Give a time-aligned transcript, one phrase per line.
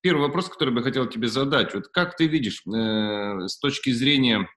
[0.00, 1.74] первый вопрос, который бы хотел тебе задать.
[1.74, 4.48] Вот как ты видишь э, с точки зрения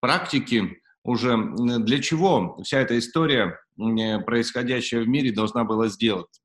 [0.00, 6.40] практики уже для чего вся эта история, э, происходящая в мире, должна была сделаться?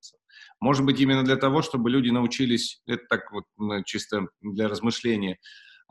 [0.61, 3.45] Может быть, именно для того, чтобы люди научились, это так вот
[3.85, 5.37] чисто для размышления,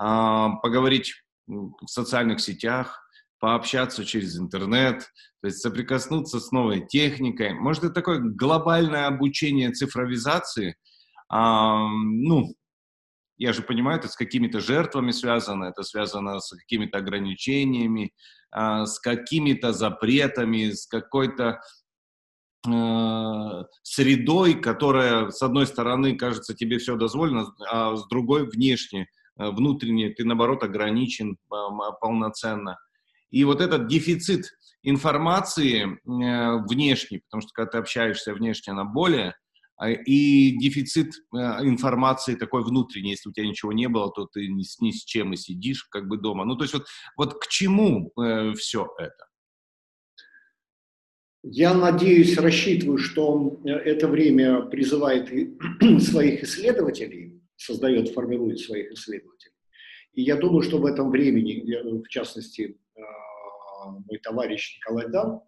[0.01, 1.15] э, поговорить
[1.47, 3.09] в социальных сетях,
[3.41, 5.01] пообщаться через интернет,
[5.41, 7.55] то есть соприкоснуться с новой техникой.
[7.55, 10.77] Может, это такое глобальное обучение цифровизации,
[11.31, 12.55] ну,
[13.39, 18.13] я же понимаю, это с какими-то жертвами связано, это связано с какими-то ограничениями,
[18.51, 21.61] а, с какими-то запретами, с какой-то
[22.67, 29.07] э, средой, которая, с одной стороны, кажется, тебе все дозволено, а с другой внешне,
[29.39, 31.37] э, внутренне, ты, наоборот, ограничен
[32.01, 32.79] полноценно.
[33.31, 34.47] И вот этот дефицит
[34.83, 39.35] информации э, внешней, потому что когда ты общаешься внешне, она более, а,
[39.87, 44.63] и дефицит э, информации такой внутренней, если у тебя ничего не было, то ты ни
[44.63, 46.45] с, ни с чем и сидишь как бы дома.
[46.45, 49.27] Ну, то есть вот, вот к чему э, все это?
[51.45, 55.31] Я надеюсь, рассчитываю, что э, это время призывает
[56.03, 59.55] своих исследователей, создает, формирует своих исследователей.
[60.15, 61.63] И я думаю, что в этом времени,
[62.03, 65.41] в частности, мой товарищ Николай Дан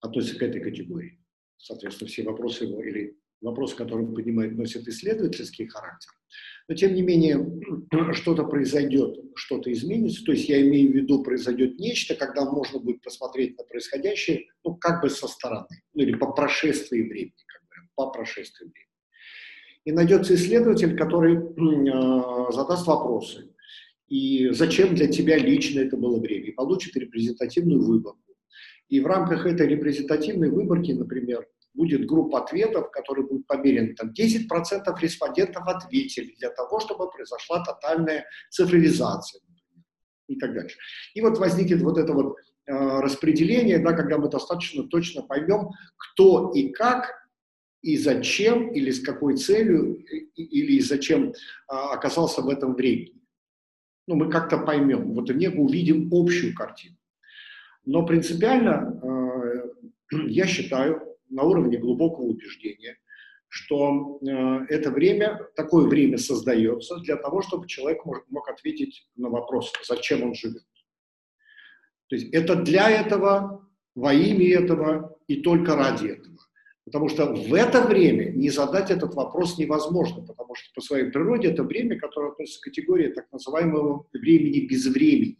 [0.00, 1.20] относится к этой категории.
[1.58, 6.10] Соответственно, все вопросы его или вопросы, которые он поднимает, носят исследовательский характер.
[6.68, 7.44] Но, тем не менее,
[8.14, 10.24] что-то произойдет, что-то изменится.
[10.24, 14.74] То есть я имею в виду, произойдет нечто, когда можно будет посмотреть на происходящее, ну,
[14.76, 18.86] как бы со стороны, ну, или по прошествии времени, как бы, по прошествии времени.
[19.84, 23.50] И найдется исследователь, который э, задаст вопросы
[24.10, 28.18] и зачем для тебя лично это было время, и получит репрезентативную выборку.
[28.88, 33.94] И в рамках этой репрезентативной выборки, например, будет группа ответов, которые будут померены.
[33.94, 34.48] Там 10%
[35.00, 39.40] респондентов ответили для того, чтобы произошла тотальная цифровизация
[40.28, 40.76] и так дальше.
[41.14, 42.36] И вот возникнет вот это вот
[42.66, 47.12] э, распределение, да, когда мы достаточно точно поймем, кто и как
[47.82, 51.32] и зачем, или с какой целью, или зачем э,
[51.68, 53.20] оказался в этом времени
[54.10, 56.96] ну, мы как-то поймем, вот и увидим общую картину.
[57.84, 59.00] Но принципиально
[60.12, 62.98] э, я считаю на уровне глубокого убеждения,
[63.48, 69.28] что э, это время, такое время создается для того, чтобы человек мог, мог ответить на
[69.28, 70.64] вопрос, зачем он живет.
[72.08, 76.36] То есть это для этого, во имя этого и только ради этого.
[76.84, 81.48] Потому что в это время не задать этот вопрос невозможно, потому что по своей природе
[81.50, 85.36] это время, которое относится к категории так называемого времени без времени.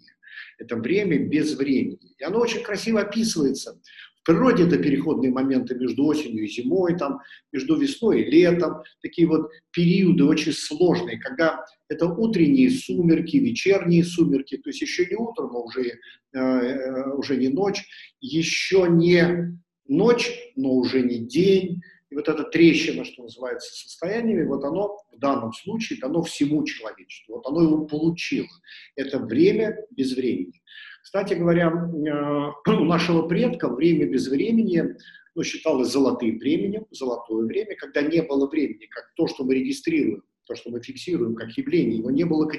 [0.59, 2.15] Это время без времени.
[2.19, 3.81] И оно очень красиво описывается.
[4.22, 7.20] В природе это переходные моменты между осенью и зимой, там,
[7.53, 8.82] между весной и летом.
[9.00, 15.16] Такие вот периоды очень сложные, когда это утренние сумерки, вечерние сумерки, то есть еще не
[15.16, 15.98] утро, но уже,
[16.32, 17.82] э, э уже не ночь,
[18.20, 21.80] еще не ночь, но уже не день.
[22.10, 27.37] И вот эта трещина, что называется, состояниями, вот оно в данном случае дано всему человечеству.
[27.37, 28.48] Вот оно его получило.
[28.97, 30.60] Это время без времени.
[31.03, 34.97] Кстати говоря, э, у нашего предка время без времени
[35.34, 40.25] ну, считалось золотым временем, золотое время, когда не было времени, как то, что мы регистрируем,
[40.47, 42.50] то, что мы фиксируем как явление, его не было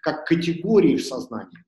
[0.00, 1.58] как категории в сознании.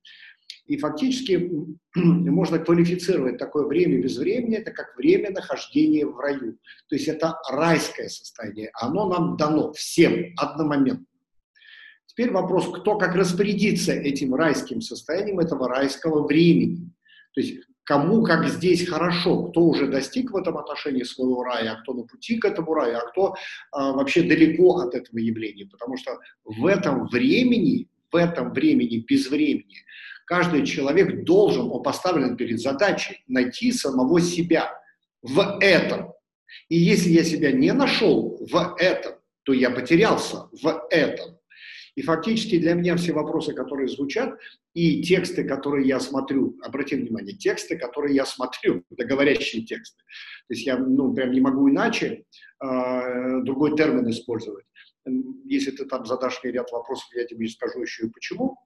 [0.67, 1.51] И фактически
[1.95, 6.59] можно квалифицировать такое время без времени, это как время нахождения в раю.
[6.89, 11.07] То есть это райское состояние, оно нам дано всем одномоментно.
[12.07, 16.91] Теперь вопрос, кто как распорядится этим райским состоянием этого райского времени.
[17.35, 21.83] То есть кому как здесь хорошо, кто уже достиг в этом отношении своего рая, а
[21.83, 23.35] кто на пути к этому раю, а кто
[23.71, 25.67] а, вообще далеко от этого явления.
[25.67, 29.85] Потому что в этом времени, в этом времени без времени
[30.27, 34.73] Каждый человек должен, он поставлен перед задачей найти самого себя
[35.23, 36.13] в этом.
[36.69, 39.15] И если я себя не нашел в этом,
[39.45, 41.39] то я потерялся в этом.
[41.95, 44.37] И фактически для меня все вопросы, которые звучат,
[44.75, 50.03] и тексты, которые я смотрю, обратите внимание, тексты, которые я смотрю, это говорящие тексты.
[50.49, 52.25] То есть я, ну, прям не могу иначе
[52.63, 54.67] э, другой термин использовать.
[55.45, 58.59] Если ты там задашь мне ряд вопросов, я тебе скажу еще и почему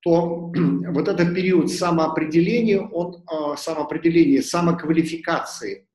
[0.00, 0.52] то
[0.88, 5.86] вот этот период самоопределения, он, а, самоопределения, самоквалификации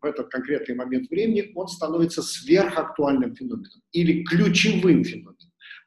[0.00, 5.36] в этот конкретный момент времени, он становится сверхактуальным феноменом или ключевым феноменом.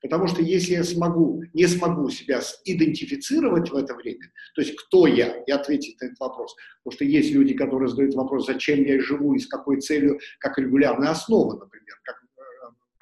[0.02, 5.08] Потому что если я смогу, не смогу себя идентифицировать в это время, то есть кто
[5.08, 9.02] я, и ответить на этот вопрос, потому что есть люди, которые задают вопрос, зачем я
[9.02, 12.24] живу и с какой целью, как регулярная основа, например, как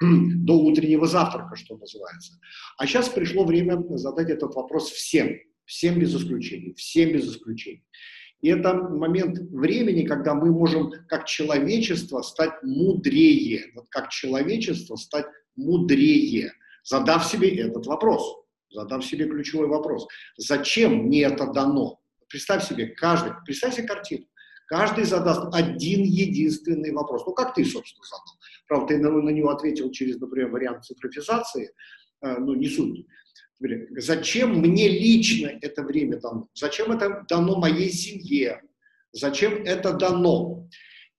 [0.00, 2.38] до утреннего завтрака, что называется.
[2.76, 7.82] А сейчас пришло время задать этот вопрос всем, всем без исключения, всем без исключения.
[8.40, 15.26] И это момент времени, когда мы можем как человечество стать мудрее, вот как человечество стать
[15.56, 16.52] мудрее,
[16.84, 18.36] задав себе этот вопрос,
[18.70, 20.06] задав себе ключевой вопрос.
[20.36, 22.00] Зачем мне это дано?
[22.28, 24.26] Представь себе, каждый, представь себе картину.
[24.68, 27.24] Каждый задаст один единственный вопрос.
[27.26, 28.38] Ну, как ты, собственно, задал.
[28.66, 31.72] Правда, ты на, на него ответил через, например, вариант цифровизации,
[32.20, 33.06] э, ну, не суть.
[33.96, 36.48] Зачем мне лично это время дано?
[36.54, 38.60] Зачем это дано моей семье?
[39.12, 40.68] Зачем это дано?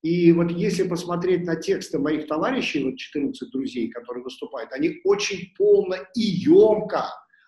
[0.03, 5.53] И вот если посмотреть на тексты моих товарищей, вот 14 друзей, которые выступают, они очень
[5.57, 7.05] полно и емко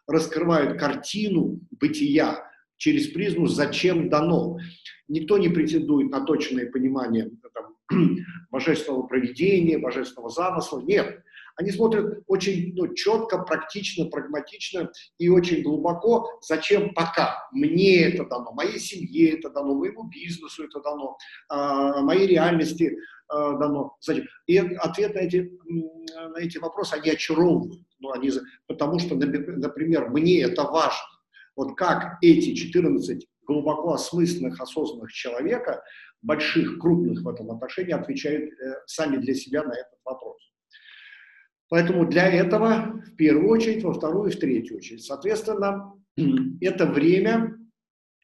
[0.08, 2.44] раскрывают картину бытия
[2.82, 4.58] через призму «зачем дано?».
[5.08, 7.76] Никто не претендует на точное понимание там,
[8.50, 10.82] божественного проведения, божественного замысла.
[10.82, 11.22] Нет.
[11.58, 17.48] Они смотрят очень ну, четко, практично, прагматично и очень глубоко, зачем пока.
[17.52, 21.18] Мне это дано, моей семье это дано, моему бизнесу это дано,
[21.52, 22.98] э, моей реальности э,
[23.30, 23.96] дано.
[24.00, 24.26] Зачем?
[24.48, 27.80] И ответ на эти, на эти вопросы, они очаровывают.
[28.00, 28.32] Ну, они,
[28.66, 31.11] потому что, например, мне это важно.
[31.56, 35.84] Вот как эти 14 глубоко осмысленных, осознанных человека,
[36.22, 40.38] больших, крупных в этом отношении, отвечают э, сами для себя на этот вопрос.
[41.70, 45.04] Поэтому для этого в первую очередь, во вторую и в третью очередь.
[45.04, 45.94] Соответственно,
[46.62, 47.58] это время,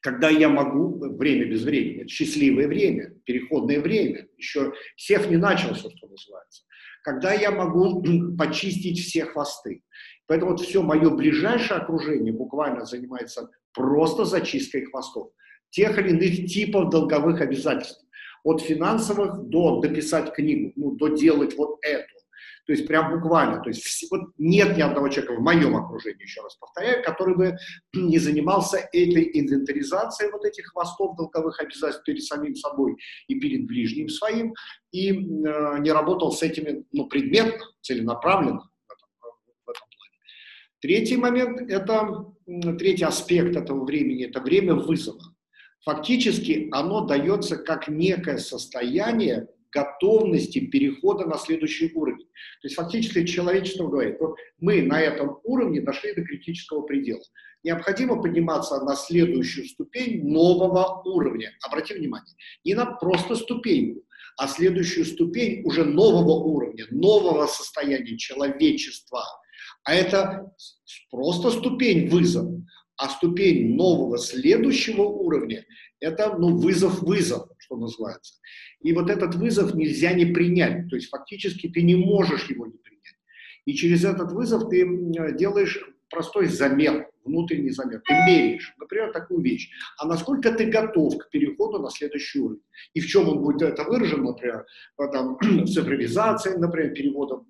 [0.01, 5.89] когда я могу, время без времени, это счастливое время, переходное время, еще сев не начался,
[5.89, 6.63] что называется,
[7.03, 8.03] когда я могу
[8.37, 9.81] почистить все хвосты.
[10.27, 15.31] Поэтому вот все мое ближайшее окружение буквально занимается просто зачисткой хвостов.
[15.69, 18.03] Тех или иных типов долговых обязательств.
[18.43, 22.07] От финансовых до дописать книгу, ну, до делать вот это.
[22.67, 23.61] То есть прям буквально.
[23.61, 27.57] То есть вот нет ни одного человека в моем окружении, еще раз повторяю, который бы
[27.93, 32.97] не занимался этой инвентаризацией вот этих хвостов долговых обязательств перед самим собой
[33.29, 34.53] и перед ближним своим,
[34.91, 35.15] и э,
[35.79, 39.07] не работал с этими ну, предметно, целенаправленно в этом,
[39.65, 40.17] в этом плане.
[40.87, 42.33] Третий момент, это
[42.79, 45.21] третий аспект этого времени, это время вызова.
[45.83, 52.23] Фактически оно дается как некое состояние готовности перехода на следующий уровень.
[52.61, 57.23] То есть фактически человечество говорит, вот мы на этом уровне дошли до критического предела.
[57.63, 61.51] Необходимо подниматься на следующую ступень нового уровня.
[61.67, 62.33] Обрати внимание,
[62.63, 64.05] не на просто ступеньку,
[64.37, 69.23] а следующую ступень уже нового уровня, нового состояния человечества.
[69.87, 70.53] А это
[71.09, 72.61] просто ступень вызова.
[72.97, 75.65] А ступень нового следующего уровня–
[76.01, 78.33] это ну, вызов-вызов, что называется.
[78.81, 80.89] И вот этот вызов нельзя не принять.
[80.89, 83.15] То есть фактически ты не можешь его не принять.
[83.65, 84.85] И через этот вызов ты
[85.37, 85.79] делаешь
[86.09, 88.01] простой замер, внутренний замер.
[88.05, 89.69] Ты меряешь, например, такую вещь.
[89.99, 92.63] А насколько ты готов к переходу на следующий уровень?
[92.93, 94.65] И в чем он будет это выражен, например,
[95.13, 97.47] там, цифровизации, например, переводом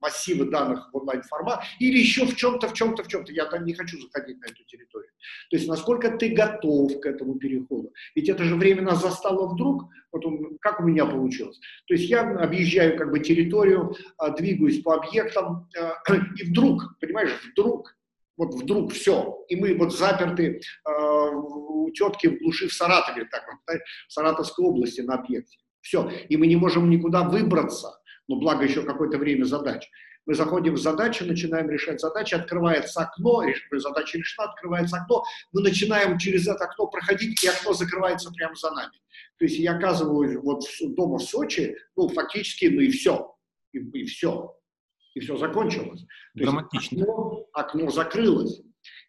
[0.00, 3.32] массивы данных в онлайн-формат, или еще в чем-то, в чем-то, в чем-то.
[3.32, 5.10] Я там не хочу заходить на эту территорию.
[5.50, 7.92] То есть насколько ты готов к этому переходу.
[8.14, 11.58] Ведь это же время нас застало вдруг, вот он, как у меня получилось.
[11.86, 17.32] То есть я объезжаю как бы территорию, а, двигаюсь по объектам, а, и вдруг, понимаешь,
[17.52, 17.94] вдруг,
[18.36, 23.42] вот вдруг все, и мы вот заперты э, у тетки в глуши в Саратове, так,
[23.66, 25.58] в Саратовской области на объекте.
[25.80, 29.88] Все, и мы не можем никуда выбраться ну, благо еще какое-то время задач.
[30.26, 33.42] Мы заходим в задачу, начинаем решать задачи, открывается окно,
[33.72, 38.70] задача решена, открывается окно, мы начинаем через это окно проходить, и окно закрывается прямо за
[38.70, 38.92] нами.
[39.38, 43.34] То есть я оказываюсь вот дома в Сочи, ну, фактически, ну и все,
[43.72, 44.54] и, и все,
[45.14, 46.02] и все закончилось.
[46.34, 46.96] То Драматично.
[46.96, 48.60] Есть окно, окно закрылось.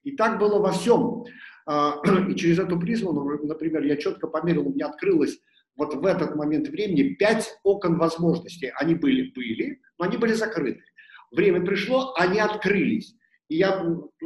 [0.04, 1.26] И так было во всем.
[1.66, 5.40] А, и через эту призму, например, я четко померил, у меня открылось
[5.80, 8.72] вот в этот момент времени пять окон возможностей.
[8.76, 10.84] Они были, были, но они были закрыты.
[11.32, 13.16] Время пришло, они открылись.
[13.48, 13.84] И я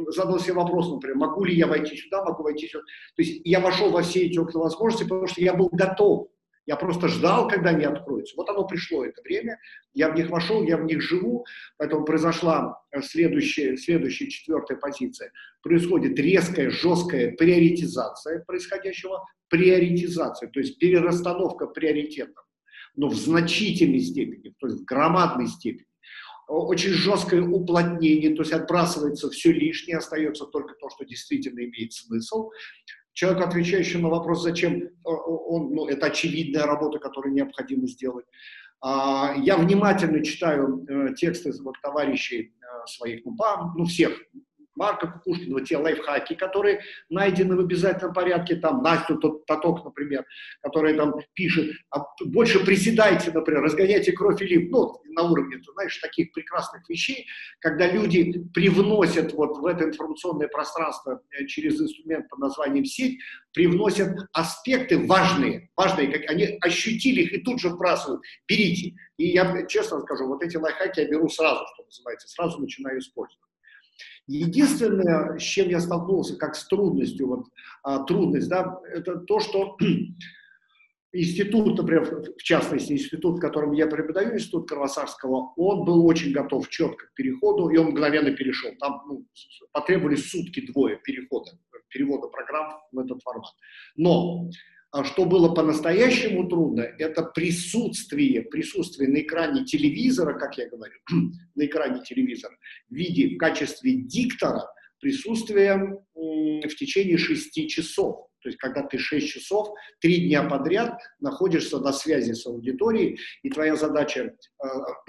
[0.08, 2.82] задал себе вопрос, например, могу ли я войти сюда, могу войти сюда.
[3.16, 6.28] То есть я вошел во все эти окна возможностей, потому что я был готов.
[6.66, 8.34] Я просто ждал, когда они откроются.
[8.36, 9.58] Вот оно пришло, это время.
[9.92, 11.44] Я в них вошел, я в них живу.
[11.76, 15.30] Поэтому произошла э, следующая, следующая четвертая позиция.
[15.62, 19.24] Происходит резкая, жесткая приоритизация происходящего.
[19.48, 22.44] Приоритизация, то есть перерасстановка приоритетов.
[22.96, 25.86] Но в значительной степени, то есть в громадной степени
[26.46, 32.50] очень жесткое уплотнение, то есть отбрасывается все лишнее, остается только то, что действительно имеет смысл.
[33.14, 38.26] Человек, отвечающий на вопрос, зачем э, он, ну, это очевидная работа, которую необходимо сделать.
[38.80, 43.34] А, я внимательно читаю э, тексты вот, товарищей э, своих, ну,
[43.76, 44.12] ну, всех
[44.76, 50.24] Марка Кукушкина, те лайфхаки, которые найдены в обязательном порядке, там Настю Таток, например,
[50.62, 55.96] которая там пишет, а больше приседайте, например, разгоняйте кровь или ну, на уровне, ты знаешь,
[55.98, 57.26] таких прекрасных вещей,
[57.60, 63.18] когда люди привносят вот в это информационное пространство э, через инструмент под названием сеть,
[63.52, 68.94] привносят аспекты важные, важные, как они ощутили их и тут же вбрасывают, берите.
[69.16, 73.38] И я честно скажу, вот эти лайфхаки я беру сразу, что называется, сразу начинаю использовать.
[74.26, 77.46] Единственное, с чем я столкнулся, как с трудностью, вот,
[77.82, 79.76] а, трудность, да, это то, что
[81.12, 86.68] институт, например, в частности, институт, в котором я преподаю, институт Кровосарского, он был очень готов
[86.70, 88.70] четко к переходу, и он мгновенно перешел.
[88.80, 89.26] Там ну,
[89.72, 91.50] потребовались сутки-двое перехода,
[91.88, 93.52] перевода программ в этот формат.
[93.96, 94.48] Но
[94.94, 100.94] а что было по-настоящему трудно, это присутствие, присутствие на экране телевизора, как я говорю,
[101.56, 102.56] на экране телевизора,
[102.88, 104.62] в виде, в качестве диктора,
[105.00, 108.28] присутствие в течение шести часов.
[108.40, 109.70] То есть, когда ты 6 часов,
[110.00, 114.68] 3 дня подряд находишься на связи с аудиторией, и твоя задача э,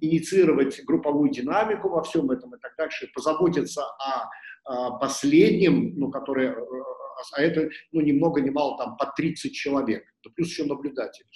[0.00, 6.54] инициировать групповую динамику во всем этом и так дальше, позаботиться о, последнем, ну, которое э,
[7.36, 11.26] а это, ну, ни много ни мало, там, по 30 человек, да плюс еще наблюдатели,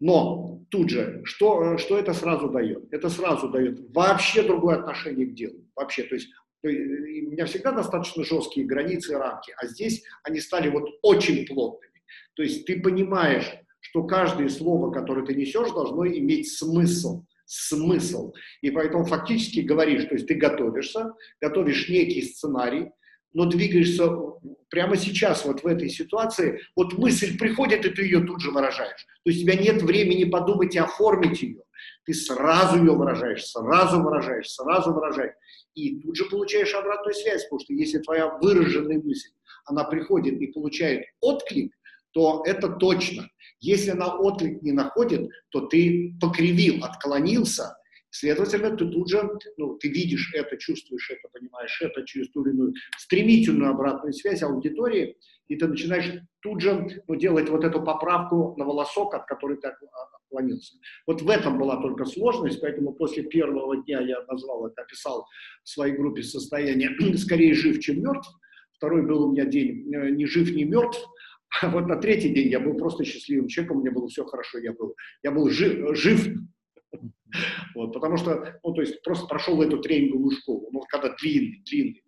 [0.00, 2.92] но тут же, что, что это сразу дает?
[2.92, 5.64] Это сразу дает вообще другое отношение к делу.
[5.74, 6.28] Вообще, то есть
[6.62, 12.02] у меня всегда достаточно жесткие границы и рамки, а здесь они стали вот очень плотными.
[12.34, 13.50] То есть ты понимаешь,
[13.80, 17.24] что каждое слово, которое ты несешь, должно иметь смысл.
[17.46, 18.32] Смысл.
[18.62, 22.90] И поэтому фактически говоришь, то есть ты готовишься, готовишь некий сценарий,
[23.34, 24.08] но двигаешься
[24.70, 29.06] прямо сейчас, вот в этой ситуации, вот мысль приходит, и ты ее тут же выражаешь.
[29.24, 31.62] То есть у тебя нет времени подумать и оформить ее.
[32.06, 35.34] Ты сразу ее выражаешь, сразу выражаешь, сразу выражаешь.
[35.74, 39.30] И тут же получаешь обратную связь, потому что если твоя выраженная мысль,
[39.66, 41.72] она приходит и получает отклик,
[42.12, 43.28] то это точно.
[43.60, 47.76] Если она отклик не находит, то ты покривил, отклонился–
[48.16, 52.52] Следовательно, ты тут же, ну, ты видишь это, чувствуешь это, понимаешь это через ту или
[52.52, 55.16] иную стремительную обратную связь аудитории,
[55.48, 59.66] и ты начинаешь тут же ну, делать вот эту поправку на волосок, от которой ты
[59.66, 60.76] отклонился.
[61.08, 65.26] Вот в этом была только сложность, поэтому после первого дня я назвал это, описал
[65.64, 68.30] в своей группе состояние «скорее жив, чем мертв».
[68.74, 71.04] Второй был у меня день э, «не жив, не мертв»,
[71.60, 74.72] а вот на третий день я был просто счастливым человеком, меня было все хорошо, я
[74.72, 74.94] был,
[75.24, 76.28] я был жив, жив
[77.74, 82.02] вот, потому что, ну, то есть просто прошел эту тренинговую школу, ну, когда длинный, длинный.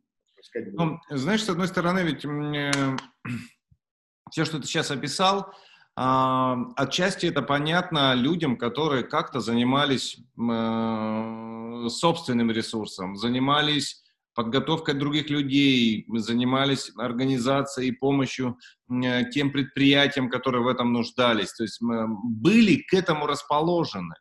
[0.72, 2.96] Ну, знаешь, с одной стороны, ведь э,
[4.30, 5.52] все, что ты сейчас описал,
[5.98, 14.04] э, отчасти это понятно людям, которые как-то занимались э, собственным ресурсом, занимались
[14.36, 21.52] подготовкой других людей, занимались организацией и помощью э, тем предприятиям, которые в этом нуждались.
[21.54, 24.14] То есть были к этому расположены.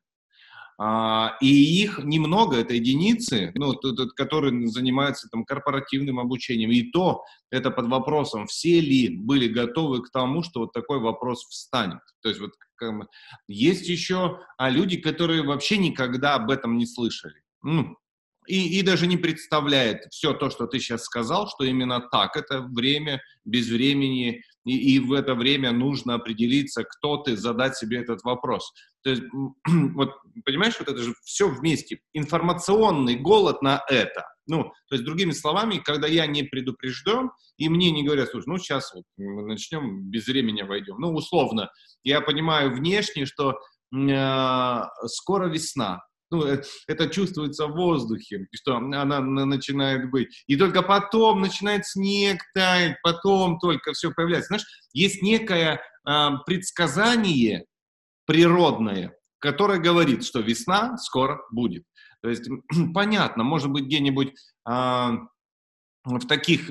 [0.78, 3.74] А, и их немного, это единицы, ну,
[4.16, 6.72] которые занимаются там корпоративным обучением.
[6.72, 11.46] И то это под вопросом, все ли были готовы к тому, что вот такой вопрос
[11.46, 12.02] встанет.
[12.22, 12.52] То есть вот
[13.48, 17.42] есть еще а люди, которые вообще никогда об этом не слышали.
[17.62, 17.98] Ну,
[18.48, 22.36] и, и даже не представляет все то, что ты сейчас сказал, что именно так.
[22.36, 28.00] Это время без времени, и, и в это время нужно определиться, кто ты, задать себе
[28.00, 28.74] этот вопрос.
[29.04, 29.24] То есть,
[29.94, 32.00] вот, понимаешь, вот это же все вместе.
[32.14, 34.26] Информационный голод на это.
[34.48, 38.58] Ну, то есть, другими словами, когда я не предупрежден, и мне не говорят, слушай, ну,
[38.58, 40.96] сейчас вот мы начнем, без времени войдем.
[41.00, 41.70] Ну, условно,
[42.04, 43.60] я понимаю внешне, что
[43.96, 46.02] э, скоро весна,
[46.32, 50.44] ну, э, это чувствуется в воздухе, что она начинает быть.
[50.48, 54.48] И только потом начинает снег таять, потом только все появляется.
[54.48, 57.66] Знаешь, есть некое э, предсказание
[58.26, 61.84] природное, которое говорит, что весна скоро будет.
[62.22, 62.50] То есть
[62.94, 65.12] понятно, может быть где-нибудь э,
[66.06, 66.68] в таких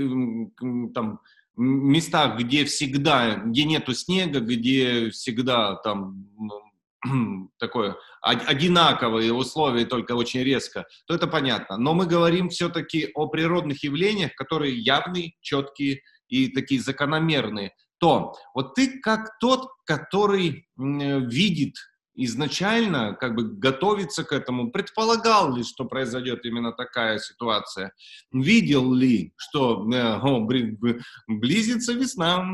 [0.94, 1.20] там
[1.56, 6.28] местах, где всегда, где нету снега, где всегда там
[7.58, 11.76] такое одинаковые условия, только очень резко, то это понятно.
[11.76, 17.73] Но мы говорим все-таки о природных явлениях, которые явные, четкие и такие закономерные.
[17.99, 21.75] То вот ты как тот, который видит
[22.14, 27.92] изначально как бы готовиться к этому, предполагал ли, что произойдет именно такая ситуация,
[28.33, 30.47] видел ли, что э, о,
[31.26, 32.47] близится весна,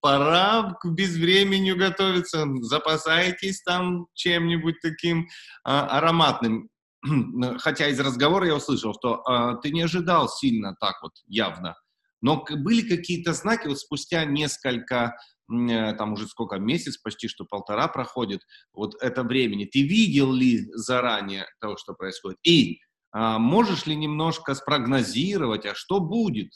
[0.00, 5.28] пора к безвременью готовиться, запасайтесь там чем-нибудь таким
[5.64, 6.68] а, ароматным.
[7.58, 11.74] Хотя из разговора я услышал, что а, ты не ожидал сильно так вот явно,
[12.20, 17.88] но были какие-то знаки вот спустя несколько Э, там уже сколько, месяц, почти что полтора
[17.88, 22.38] проходит, вот это времени, ты видел ли заранее того, что происходит?
[22.46, 26.52] И а, можешь ли немножко спрогнозировать, а что будет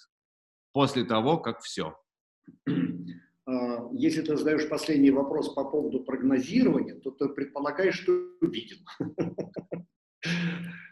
[0.73, 1.97] после того, как все?
[3.45, 8.77] А, если ты задаешь последний вопрос по поводу прогнозирования, то ты предполагаешь, что видел.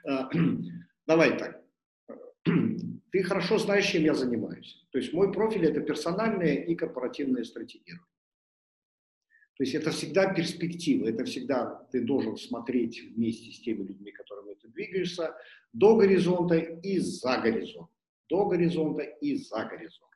[0.05, 0.29] А,
[1.07, 1.60] давай так.
[3.13, 4.87] Ты хорошо знаешь, чем я занимаюсь.
[4.91, 8.07] То есть мой профиль– это персональное и корпоративное стратегирование.
[9.57, 14.55] То есть это всегда перспектива, это всегда ты должен смотреть вместе с теми людьми, которыми
[14.55, 15.35] ты двигаешься,
[15.73, 17.91] до горизонта и за горизонт.
[18.29, 20.13] До горизонта и за горизонт.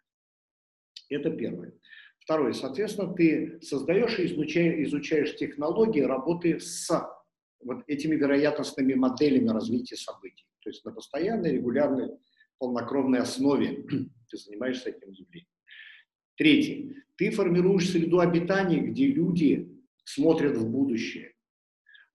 [1.11, 1.75] Это первое.
[2.21, 6.89] Второе, соответственно, ты создаешь и изучаешь, изучаешь технологии работы с
[7.61, 10.47] вот этими вероятностными моделями развития событий.
[10.65, 12.09] То есть на постоянной, регулярной,
[12.59, 13.85] полнокровной основе
[14.31, 15.49] ты занимаешься этим явлением.
[16.37, 17.05] Третье.
[17.17, 19.71] Ты формируешь среду обитания, где люди
[20.05, 21.35] смотрят в будущее.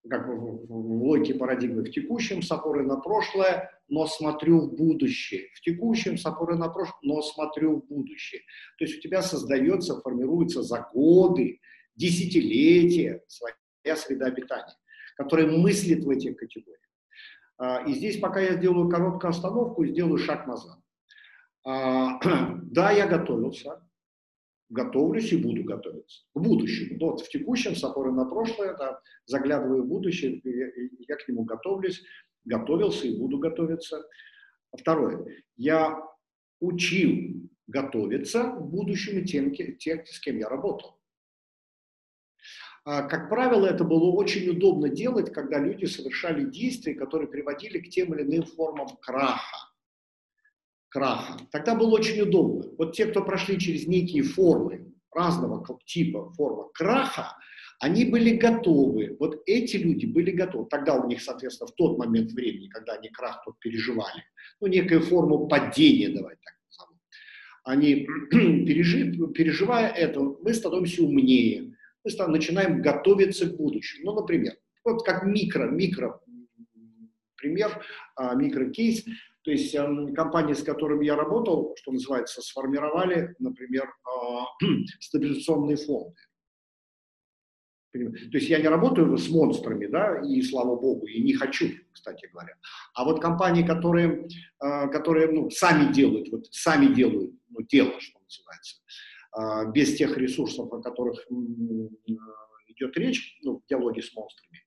[0.09, 1.83] Как в, в, в логике парадигмы.
[1.83, 5.49] В текущем с опорой на прошлое, но смотрю в будущее.
[5.53, 8.41] В текущем с опорой на прошлое, но смотрю в будущее.
[8.77, 11.59] То есть у тебя создается, формируется за годы,
[11.95, 14.75] десятилетия своя среда обитания,
[15.17, 16.78] которая мыслит в этих категориях.
[17.59, 20.79] А, и здесь, пока я сделаю короткую остановку, сделаю шаг назад.
[21.65, 22.19] А,
[22.63, 23.85] да, я готовился,
[24.69, 26.97] готовлюсь и буду готовиться к будущему.
[26.99, 30.41] Но вот в текущем, с опорой на прошлое, да, заглядываю в будущее,
[31.07, 32.01] я к нему готовлюсь,
[32.45, 34.03] готовился и буду готовиться.
[34.71, 35.43] Второе.
[35.57, 36.01] Я
[36.61, 40.98] учил готовиться к будущему тем, тех, с кем я работал.
[42.85, 47.89] А, как правило, это было очень удобно делать, когда люди совершали действия, которые приводили к
[47.89, 49.69] тем или иным формам краха.
[50.89, 51.37] краха.
[51.51, 52.69] Тогда было очень удобно.
[52.77, 57.35] Вот те, кто прошли через некие формы разного типа формы краха,
[57.79, 60.67] они были готовы, вот эти люди были готовы.
[60.69, 64.23] Тогда у них, соответственно, в тот момент времени, когда они крах тот переживали,
[64.59, 66.99] ну, некую форму падения, давайте так назовем,
[67.63, 68.05] они,
[68.65, 71.68] пережив, переживая это, мы становимся умнее,
[72.17, 74.11] мы начинаем готовиться к будущему.
[74.11, 76.19] Ну, например, вот как микро, микро
[77.39, 77.83] пример,
[78.15, 79.05] а, микрокейс.
[79.43, 84.45] То есть эм, компании, с которыми я работал, что называется, сформировали, например, а,
[84.99, 86.15] стабилизационные фонды.
[87.91, 92.29] То есть я не работаю с монстрами, да, и слава богу, и не хочу, кстати
[92.31, 92.53] говоря.
[92.93, 94.27] А вот компании, которые,
[94.59, 98.77] а, которые ну, сами делают, вот сами делают ну, дело, что называется,
[99.73, 101.25] без тех ресурсов, о которых
[102.67, 104.63] идет речь ну, в диалоге с монстрами,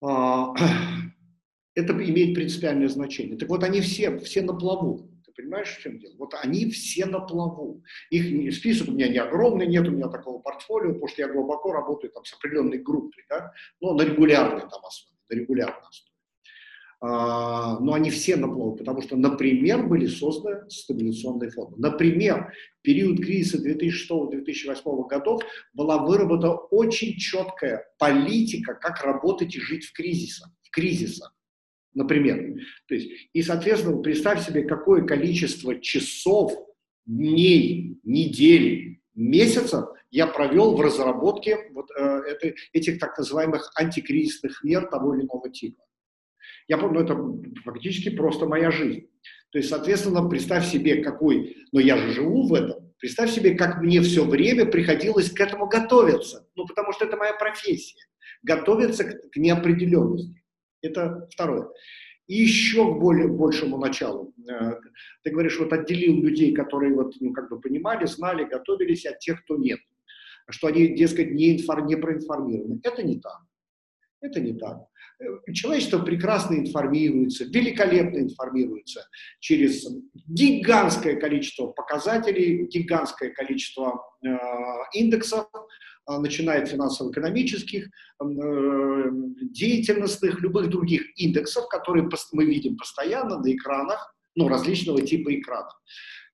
[0.00, 0.54] а,
[1.74, 3.36] это имеет принципиальное значение.
[3.36, 5.10] Так вот, они все, все на плаву.
[5.24, 6.14] Ты понимаешь, в чем дело?
[6.18, 7.82] Вот они все на плаву.
[8.10, 11.72] Их список у меня не огромный, нет у меня такого портфолио, потому что я глубоко
[11.72, 16.17] работаю там с определенной группой, да, но на регулярной там основе, на регулярной основе.
[17.00, 21.76] А, но они все на плаву, потому что, например, были созданы стабилизационные фонды.
[21.78, 29.84] Например, в период кризиса 2006-2008 годов была выработана очень четкая политика, как работать и жить
[29.84, 30.50] в кризисах.
[30.62, 31.34] В кризисах
[31.94, 32.54] например.
[32.86, 36.52] То есть, и, соответственно, представь себе, какое количество часов,
[37.06, 44.88] дней, недель, месяцев я провел в разработке вот, э, это, этих так называемых антикризисных мер
[44.88, 45.82] того или иного типа.
[46.68, 47.16] Я помню, это
[47.64, 49.08] фактически просто моя жизнь.
[49.50, 53.80] То есть, соответственно, представь себе, какой, но я же живу в этом, представь себе, как
[53.80, 56.46] мне все время приходилось к этому готовиться.
[56.54, 58.06] Ну, потому что это моя профессия.
[58.42, 60.42] Готовиться к, к неопределенности.
[60.82, 61.68] Это второе.
[62.26, 64.34] И еще к более, большему началу.
[64.48, 64.74] Э,
[65.22, 69.42] ты говоришь, вот отделил людей, которые вот, ну, как бы понимали, знали, готовились, от тех,
[69.42, 69.80] кто нет.
[70.50, 72.80] Что они, дескать, не, инфор, не проинформированы.
[72.84, 73.40] Это не так.
[74.20, 74.88] Это не так.
[75.20, 79.08] Э, человечество прекрасно информируется, великолепно информируется
[79.40, 79.86] через
[80.28, 84.28] гигантское количество показателей, гигантское количество э,
[84.92, 89.10] индексов, э, начиная от финансово-экономических, э,
[89.50, 95.72] деятельностных, любых других индексов, которые мы видим постоянно на экранах, ну, различного типа экранов.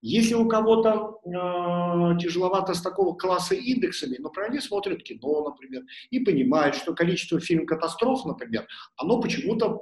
[0.07, 6.21] Если у кого-то э, тяжеловато с такого класса индексами, например, они смотрят кино, например, и
[6.21, 8.67] понимают, что количество фильм-катастроф, например,
[8.99, 9.81] оно почему-то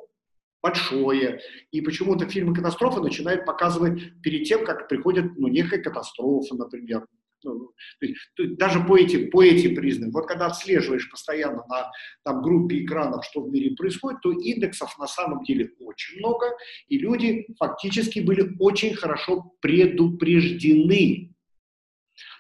[0.62, 1.40] большое,
[1.72, 7.04] и почему-то фильмы катастрофы начинают показывать перед тем, как приходит ну, некая катастрофа, например.
[7.44, 11.90] Ну, есть даже по этим, по этим признакам, вот когда отслеживаешь постоянно на
[12.24, 16.46] там, группе экранов, что в мире происходит, то индексов на самом деле очень много,
[16.88, 21.34] и люди фактически были очень хорошо предупреждены.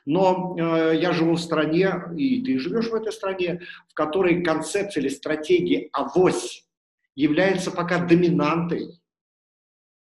[0.04, 5.00] Но э, я живу в стране, и ты живешь в этой стране, в которой концепция
[5.00, 6.66] или стратегия «авось»
[7.14, 9.00] является пока доминантой,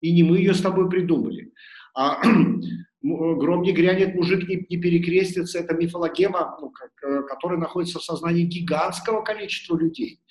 [0.02, 1.54] и не мы ее с тобой придумали.
[1.96, 2.22] А
[3.04, 8.04] гром не грянет, мужик не, не перекрестится, это мифологема, ну, как, э, которая находится в
[8.04, 10.22] сознании гигантского количества людей.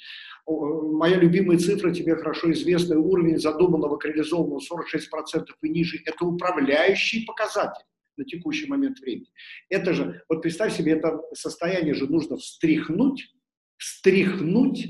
[0.48, 6.24] Э, моя любимая цифра, тебе хорошо известный уровень задуманного к реализованного 46% и ниже, это
[6.24, 7.84] управляющий показатель
[8.16, 9.30] на текущий момент времени.
[9.68, 13.34] Это же, вот представь себе, это состояние же нужно встряхнуть,
[13.76, 14.86] встряхнуть,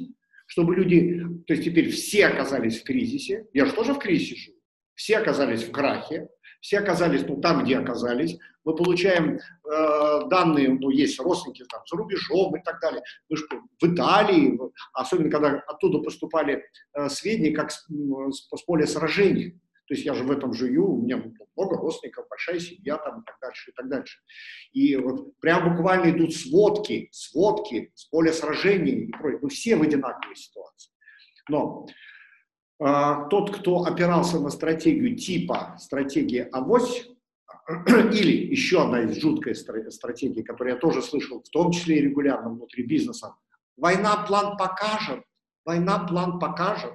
[0.46, 4.61] чтобы люди, то есть теперь все оказались в кризисе, я же тоже в кризисе живу,
[4.94, 6.28] все оказались в крахе,
[6.60, 8.38] все оказались ну, там, где оказались.
[8.64, 13.02] Мы получаем э, данные, ну, есть родственники там, за рубежом и так далее.
[13.28, 14.58] Ну, что, в Италии,
[14.92, 19.60] особенно когда оттуда поступали э, сведения, как с, с, с поля сражений.
[19.88, 21.16] То есть я же в этом живу, у меня
[21.56, 24.20] много родственников, большая семья там и так дальше, и так дальше.
[24.72, 29.40] И вот прям буквально идут сводки, сводки с поля сражений и прочее.
[29.42, 30.92] Мы все в одинаковой ситуации.
[31.48, 31.86] Но
[33.30, 37.08] тот, кто опирался на стратегию типа стратегии авось,
[37.86, 42.50] или еще одна из жуткой стратегий, которую я тоже слышал, в том числе и регулярно
[42.50, 43.36] внутри бизнеса,
[43.76, 45.22] война план покажет,
[45.64, 46.92] война план покажет.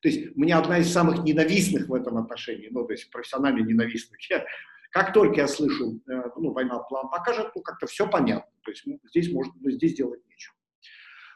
[0.00, 4.18] То есть меня одна из самых ненавистных в этом отношении, ну, то есть профессионально ненавистных.
[4.30, 4.44] Я,
[4.90, 8.50] как только я слышу, э, ну, война план покажет, ну, как-то все понятно.
[8.64, 10.54] То есть ну, здесь, может, здесь делать нечего.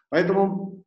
[0.08, 0.82] Поэтому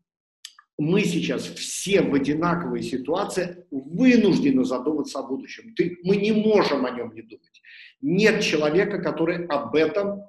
[0.78, 5.74] мы сейчас все в одинаковой ситуации вынуждены задуматься о будущем.
[5.76, 7.62] Ты, мы не можем о нем не думать.
[8.02, 10.24] Нет человека, который об этом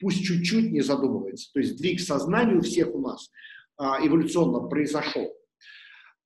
[0.00, 1.52] пусть чуть-чуть не задумывается.
[1.52, 3.30] То есть двиг сознания у всех у нас
[3.76, 5.32] а, эволюционно произошел.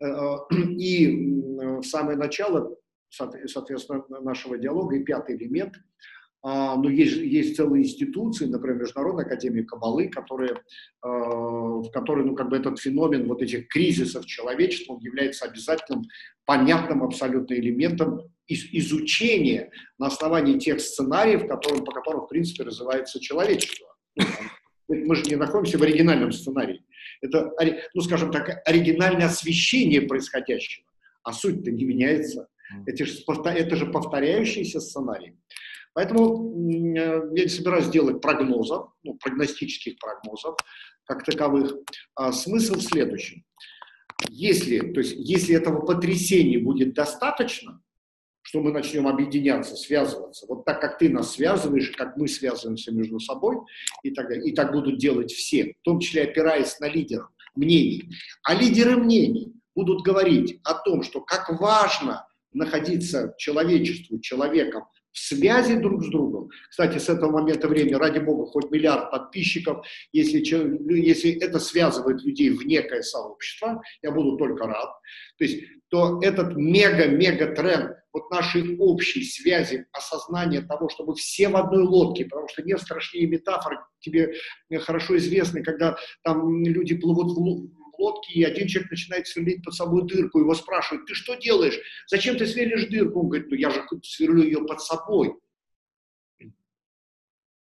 [0.00, 0.36] Э,
[0.78, 1.40] и
[1.80, 2.76] в самое начало,
[3.10, 5.74] соответственно, нашего диалога и пятый элемент–
[6.76, 10.62] но есть, есть целые институции, например, Международная академия Кабалы, которые,
[11.02, 16.04] а, в которой ну, как бы этот феномен вот этих кризисов человечества он является обязательным,
[16.44, 23.20] понятным абсолютно элементом из, изучения на основании тех сценариев, которым, по которым, в принципе, развивается
[23.20, 23.88] человечество.
[24.16, 24.24] Ну,
[24.88, 26.82] мы же не находимся в оригинальном сценарии.
[27.20, 27.52] Это,
[27.94, 30.86] ну, скажем так, оригинальное освещение происходящего,
[31.24, 32.48] а суть-то не меняется.
[32.86, 35.34] Это же, это же повторяющийся сценарий.
[35.98, 40.54] Поэтому э, я не собираюсь делать прогнозов, ну, прогностических прогнозов
[41.02, 41.74] как таковых.
[42.14, 43.42] А смысл в следующем.
[44.28, 47.82] Если, то есть, если этого потрясения будет достаточно,
[48.42, 53.18] что мы начнем объединяться, связываться, вот так как ты нас связываешь, как мы связываемся между
[53.18, 53.56] собой,
[54.04, 58.08] и так, и так будут делать все, в том числе опираясь на лидеров мнений.
[58.44, 64.84] А лидеры мнений будут говорить о том, что как важно находиться человечеству, человеком
[65.26, 66.50] связи друг с другом.
[66.70, 72.50] Кстати, с этого момента времени, ради бога, хоть миллиард подписчиков, если, если это связывает людей
[72.50, 74.90] в некое сообщество, я буду только рад.
[75.38, 81.48] То есть, то этот мега-мега тренд вот нашей общей связи, осознания того, что мы все
[81.48, 84.34] в одной лодке, потому что нет страшнее метафор, тебе
[84.80, 90.06] хорошо известны, когда там люди плывут в, лодке, и один человек начинает сверлить под собой
[90.06, 91.78] дырку, его спрашивают, ты что делаешь?
[92.06, 93.20] Зачем ты сверлишь дырку?
[93.20, 95.34] Он говорит, ну я же сверлю ее под собой.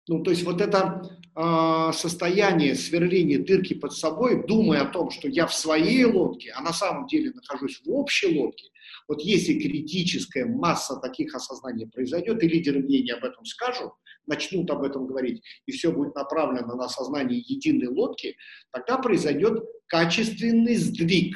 [0.08, 1.04] Ну, то есть вот это
[1.36, 6.62] э, состояние сверления дырки под собой, думая о том, что я в своей лодке, а
[6.62, 8.70] на самом деле нахожусь в общей лодке,
[9.10, 13.92] вот если критическая масса таких осознаний произойдет, и лидеры мнения об этом скажут,
[14.28, 18.38] начнут об этом говорить, и все будет направлено на сознание единой лодки,
[18.72, 21.36] тогда произойдет качественный сдвиг,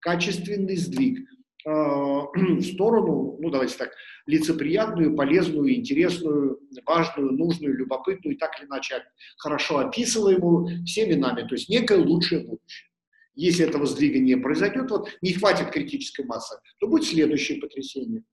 [0.00, 1.20] качественный сдвиг
[1.66, 3.90] э, в сторону, ну давайте так,
[4.24, 9.04] лицеприятную, полезную, интересную, важную, нужную, любопытную и так или иначе
[9.36, 12.89] хорошо описываемую всеми нами, то есть некое лучшее будущее.
[13.34, 18.24] Если этого сдвига не произойдет, вот не хватит критической массы, то будет следующее потрясение.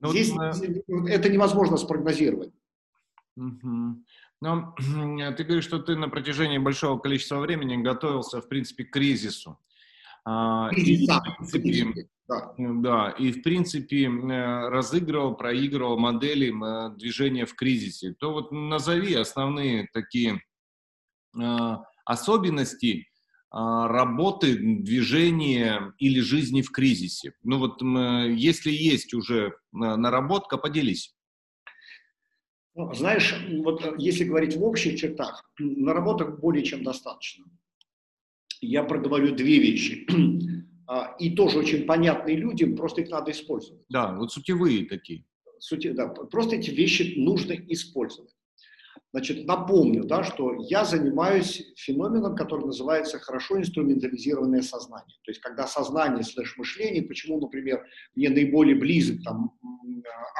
[0.00, 2.52] Ну, Здесь вот, это невозможно спрогнозировать.
[3.36, 4.04] Угу.
[4.40, 4.74] Но
[5.36, 9.58] ты говоришь, что ты на протяжении большого количества времени готовился, в принципе, к кризису.
[10.24, 12.54] А, и, в принципе, да.
[12.58, 16.52] да, и в принципе разыгрывал, проигрывал модели
[16.96, 18.14] движения в кризисе.
[18.18, 20.42] То вот назови основные такие
[22.04, 23.06] особенности
[23.50, 27.32] работы, движения или жизни в кризисе.
[27.42, 27.80] Ну вот
[28.36, 31.16] если есть уже наработка, поделись.
[32.76, 37.46] Ну, знаешь, вот э, если говорить в общих чертах, наработок более чем достаточно.
[38.60, 40.06] Я проговорю две вещи.
[40.88, 43.82] А, и тоже очень понятные людям, просто их надо использовать.
[43.88, 45.24] Да, вот сутевые такие.
[45.58, 48.35] Сути, да, просто эти вещи нужно использовать.
[49.16, 55.16] Значит, напомню, да, что я занимаюсь феноменом, который называется хорошо инструментализированное сознание.
[55.24, 57.82] То есть, когда сознание слэш мышление, почему, например,
[58.14, 59.58] мне наиболее близок там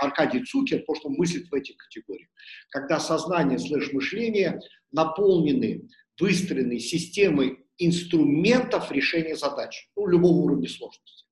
[0.02, 2.28] Аркадий Цукер, потому что он мыслит в этих категориях.
[2.68, 4.60] Когда сознание слэш мышление
[4.92, 5.88] наполнены,
[6.20, 11.24] выстроены системой инструментов решения задач, ну, любого уровня сложности.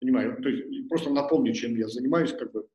[0.00, 2.66] Понимаю, то есть просто напомню, чем я занимаюсь, как бы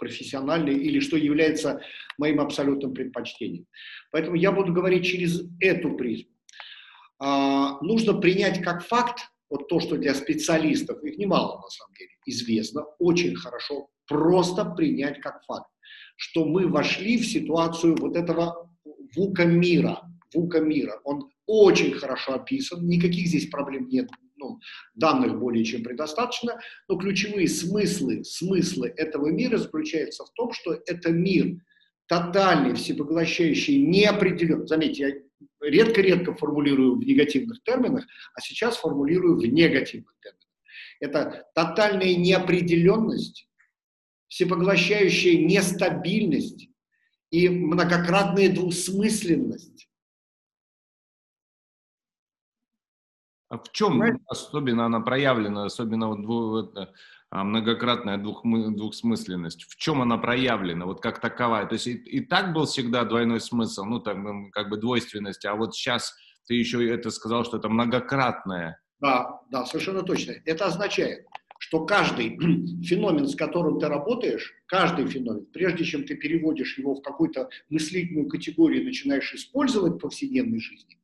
[0.00, 1.80] профессиональный или что является
[2.18, 3.66] моим абсолютным предпочтением.
[4.10, 6.30] Поэтому я буду говорить через эту призму.
[7.20, 12.10] А, нужно принять как факт, вот то, что для специалистов, их немало на самом деле,
[12.24, 15.70] известно, очень хорошо просто принять как факт,
[16.16, 18.70] что мы вошли в ситуацию вот этого
[19.16, 20.00] вука мира,
[20.34, 21.00] вука мира.
[21.04, 24.08] Он очень хорошо описан, никаких здесь проблем нет
[24.40, 24.58] ну,
[24.94, 31.10] данных более чем предостаточно, но ключевые смыслы, смыслы этого мира заключаются в том, что это
[31.12, 31.58] мир
[32.06, 34.66] тотальный, всепоглощающий, неопределенный.
[34.66, 35.14] Заметьте, я
[35.60, 40.40] редко-редко формулирую в негативных терминах, а сейчас формулирую в негативных терминах.
[40.98, 43.48] Это тотальная неопределенность,
[44.26, 46.68] всепоглощающая нестабильность
[47.30, 49.88] и многократная двусмысленность.
[53.58, 56.72] В чем особенно она проявлена, особенно вот дву,
[57.30, 59.64] а, многократная двух, двухсмысленность?
[59.64, 61.66] В чем она проявлена, вот как таковая?
[61.66, 65.54] То есть и, и так был всегда двойной смысл, ну там как бы двойственность, а
[65.56, 66.14] вот сейчас
[66.46, 68.80] ты еще это сказал, что это многократная.
[69.00, 70.34] Да, да, совершенно точно.
[70.44, 71.26] Это означает,
[71.58, 72.36] что каждый
[72.82, 78.28] феномен, с которым ты работаешь, каждый феномен, прежде чем ты переводишь его в какую-то мыслительную
[78.28, 80.98] категорию и начинаешь использовать в повседневной жизни,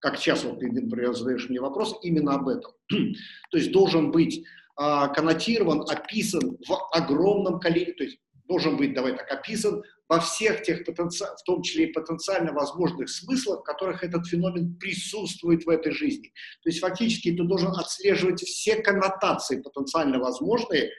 [0.00, 2.72] как сейчас вот ты, например, задаешь мне вопрос именно об этом.
[2.88, 4.44] то есть должен быть
[4.76, 10.62] а, коннотирован, описан в огромном количестве, то есть должен быть, давай так, описан во всех
[10.62, 11.24] тех, потенци...
[11.24, 16.32] в том числе и потенциально возможных смыслах, в которых этот феномен присутствует в этой жизни.
[16.64, 20.90] То есть фактически ты должен отслеживать все коннотации потенциально возможные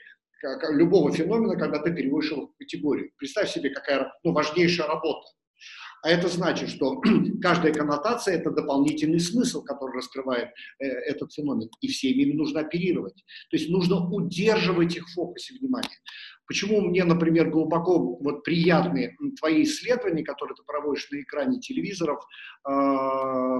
[0.70, 3.10] любого феномена, когда ты переводишь его в категорию.
[3.18, 5.26] Представь себе, какая ну, важнейшая работа.
[6.02, 7.00] А это значит, что
[7.40, 10.48] каждая коннотация– это дополнительный смысл, который раскрывает
[10.80, 11.70] э, этот феномен.
[11.80, 13.24] И всеми ими нужно оперировать.
[13.50, 15.88] То есть нужно удерживать их в фокусе внимания.
[16.52, 22.22] Почему мне, например, глубоко вот, приятны твои исследования, которые ты проводишь на экране телевизоров
[22.68, 22.70] э,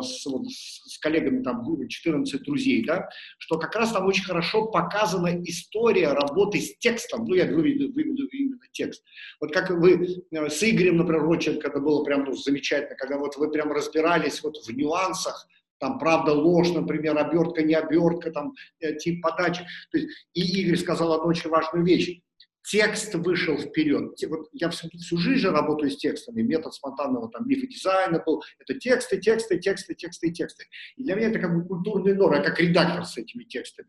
[0.02, 5.42] с, вот, с коллегами, там, 14 друзей, да, что как раз там очень хорошо показана
[5.42, 7.24] история работы с текстом.
[7.24, 9.02] Ну, я выведу, выведу именно текст.
[9.40, 13.36] Вот как вы э, с Игорем, например, Роченко, это было прям ну, замечательно, когда вот
[13.38, 18.96] вы прям разбирались вот в нюансах, там правда ложь, например, обертка, не обертка, там э,
[18.96, 19.66] тип подачи.
[19.90, 22.20] То есть, и Игорь сказал одну очень важную вещь.
[22.64, 24.14] Текст вышел вперед.
[24.28, 26.42] Вот я всю, всю жизнь же работаю с текстами.
[26.42, 28.42] Метод спонтанного там мифа дизайна был.
[28.60, 30.64] Это тексты, тексты, тексты, тексты тексты.
[30.96, 32.34] И для меня это как бы культурный норм.
[32.34, 33.88] Я как редактор с этими текстами.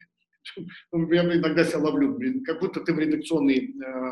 [0.92, 4.12] Я иногда себя ловлю, блин, как будто ты в редакционной э,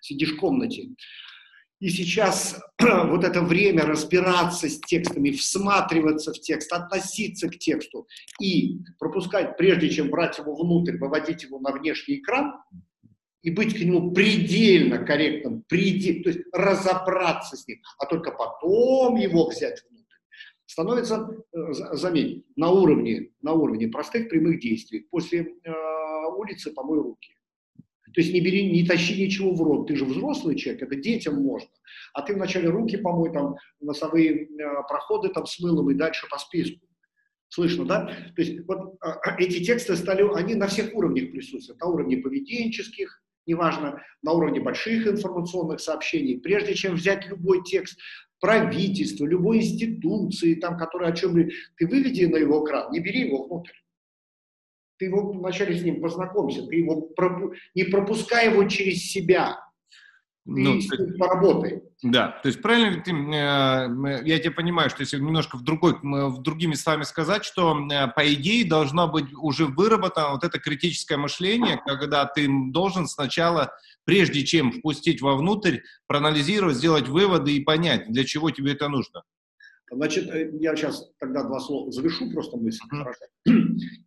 [0.00, 0.90] сидишь в комнате.
[1.80, 8.08] И сейчас вот это время разбираться с текстами, всматриваться в текст, относиться к тексту
[8.40, 12.54] и пропускать, прежде чем брать его внутрь, выводить его на внешний экран
[13.42, 19.16] и быть к нему предельно корректным, предельно, то есть разобраться с ним, а только потом
[19.16, 19.98] его взять внутрь
[20.68, 25.06] становится, э, заметь, на уровне, на уровне простых прямых действий.
[25.10, 25.72] После э,
[26.36, 27.34] улицы помой руки.
[28.14, 29.88] То есть не бери, не тащи ничего в рот.
[29.88, 31.70] Ты же взрослый человек, это детям можно.
[32.12, 34.48] А ты вначале руки помой, там, носовые э,
[34.88, 36.86] проходы там с мылом и дальше по списку.
[37.48, 38.06] Слышно, да?
[38.36, 41.80] То есть вот э, эти тексты стали, они на всех уровнях присутствуют.
[41.80, 46.38] На уровне поведенческих, неважно, на уровне больших информационных сообщений.
[46.38, 47.98] Прежде чем взять любой текст,
[48.40, 53.46] правительства, любой институции, там, которая о чем ты выведи на его экран, не бери его
[53.46, 53.72] внутрь.
[54.98, 57.54] Ты его вначале с ним познакомься, ты его пропу...
[57.74, 59.56] не пропускай его через себя.
[60.48, 61.82] Ну, с ним поработай.
[62.02, 66.40] Да, то есть правильно ты, э, я тебя понимаю, что если немножко в другой, в
[66.42, 71.82] другими словами сказать, что э, по идее должно быть уже выработано вот это критическое мышление,
[71.84, 73.72] когда ты должен сначала,
[74.04, 79.22] прежде чем впустить вовнутрь, проанализировать, сделать выводы и понять, для чего тебе это нужно.
[79.90, 82.84] Значит, э, я сейчас тогда два слова завершу просто мысль.
[82.92, 83.52] Mm-hmm.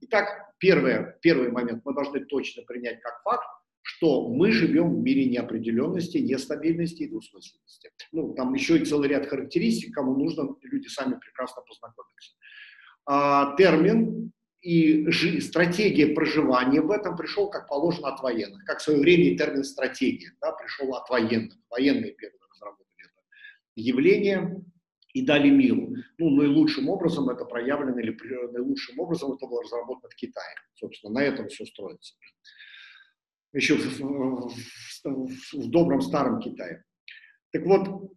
[0.01, 0.27] Итак,
[0.57, 3.47] первое, первый момент мы должны точно принять как факт,
[3.81, 7.91] что мы живем в мире неопределенности, нестабильности и двусмысленности.
[8.11, 12.35] Ну, там еще и целый ряд характеристик, кому нужно, люди сами прекрасно познакомятся.
[13.05, 18.63] А, термин и жи- стратегия проживания в этом пришел, как положено, от военных.
[18.65, 21.57] Как в свое время термин стратегия да, пришел от военных.
[21.69, 23.21] Военные первые разработали это
[23.75, 24.63] явление
[25.13, 25.95] и дали миру.
[26.19, 28.15] Ну, наилучшим образом это проявлено, или
[28.51, 30.55] наилучшим образом это было разработано в Китае.
[30.75, 32.15] Собственно, на этом все строится
[33.53, 34.51] еще в, в,
[35.03, 36.83] в, добром старом Китае.
[37.51, 38.11] Так вот,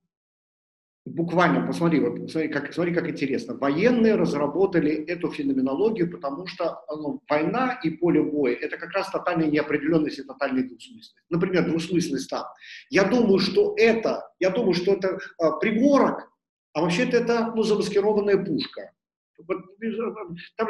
[1.04, 3.56] буквально, посмотри, вот, смотри, как, смотри, как интересно.
[3.56, 9.50] Военные разработали эту феноменологию, потому что ну, война и поле боя– это как раз тотальная
[9.50, 11.14] неопределенность и тотальная двусмысленность.
[11.30, 12.44] Например, двусмысленность там.
[12.90, 16.30] Я думаю, что это, я думаю, что это а, пригорок,
[16.72, 18.92] а вообще-то это ну, замаскированная пушка.
[20.56, 20.68] Там,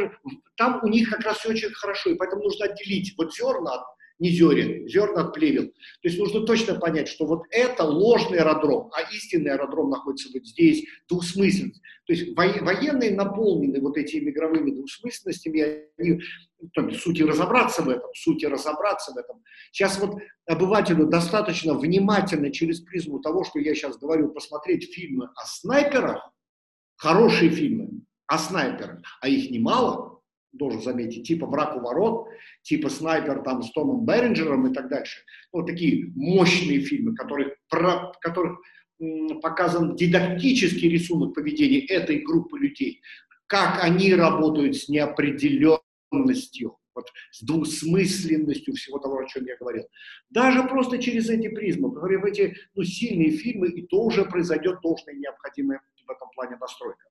[0.57, 3.85] там у них как раз все очень хорошо, и поэтому нужно отделить вот зерна от
[4.19, 5.65] не зерен, зерна от плевел.
[5.65, 10.47] То есть нужно точно понять, что вот это ложный аэродром, а истинный аэродром находится вот
[10.47, 11.81] здесь, двусмысленность.
[12.07, 16.21] То есть военные наполнены вот этими мигровыми двусмысленностями, они,
[16.75, 19.43] там, сути разобраться в этом, сути разобраться в этом.
[19.73, 25.45] Сейчас вот обывателю достаточно внимательно через призму того, что я сейчас говорю, посмотреть фильмы о
[25.47, 26.31] снайперах,
[26.97, 30.13] хорошие фильмы о снайперах, а их немало–
[30.55, 32.29] должен заметить, типа «Враг у ворот»,
[32.63, 35.21] типа «Снайпер» там с Томом Беринджером и так дальше.
[35.53, 38.59] Вот такие мощные фильмы, которых, про, которых
[39.43, 43.03] показан дидактический рисунок поведения этой группы людей,
[43.47, 49.85] как они работают с неопределенностью, вот с двусмысленностью всего того, о чем я говорил.
[50.31, 55.15] Даже просто через эти призмы, в эти ну, сильные фильмы, и то уже произойдет должная
[55.15, 57.05] необходимая в этом плане настройка.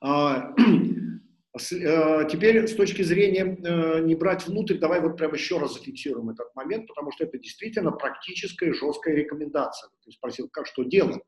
[1.72, 6.30] Э, теперь с точки зрения э, не брать внутрь, давай вот прямо еще раз зафиксируем
[6.30, 9.90] этот момент, потому что это действительно практическая жесткая рекомендация.
[10.04, 11.22] Ты спросил, как что делать.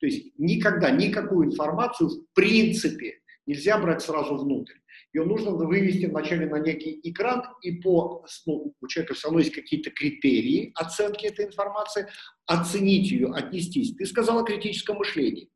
[0.00, 4.74] То есть никогда никакую информацию в принципе нельзя брать сразу внутрь.
[5.12, 9.54] Ее нужно вывести вначале на некий экран, и по, ну, у человека все равно есть
[9.54, 12.06] какие-то критерии оценки этой информации,
[12.44, 13.94] оценить ее, отнестись.
[13.96, 15.50] Ты сказала о критическом мышлении.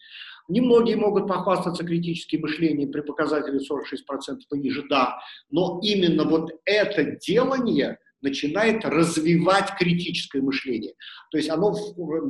[0.51, 7.05] Немногие могут похвастаться критическим мышлением при показателе 46% и ниже, да, но именно вот это
[7.05, 10.95] делание начинает развивать критическое мышление.
[11.31, 11.75] То есть оно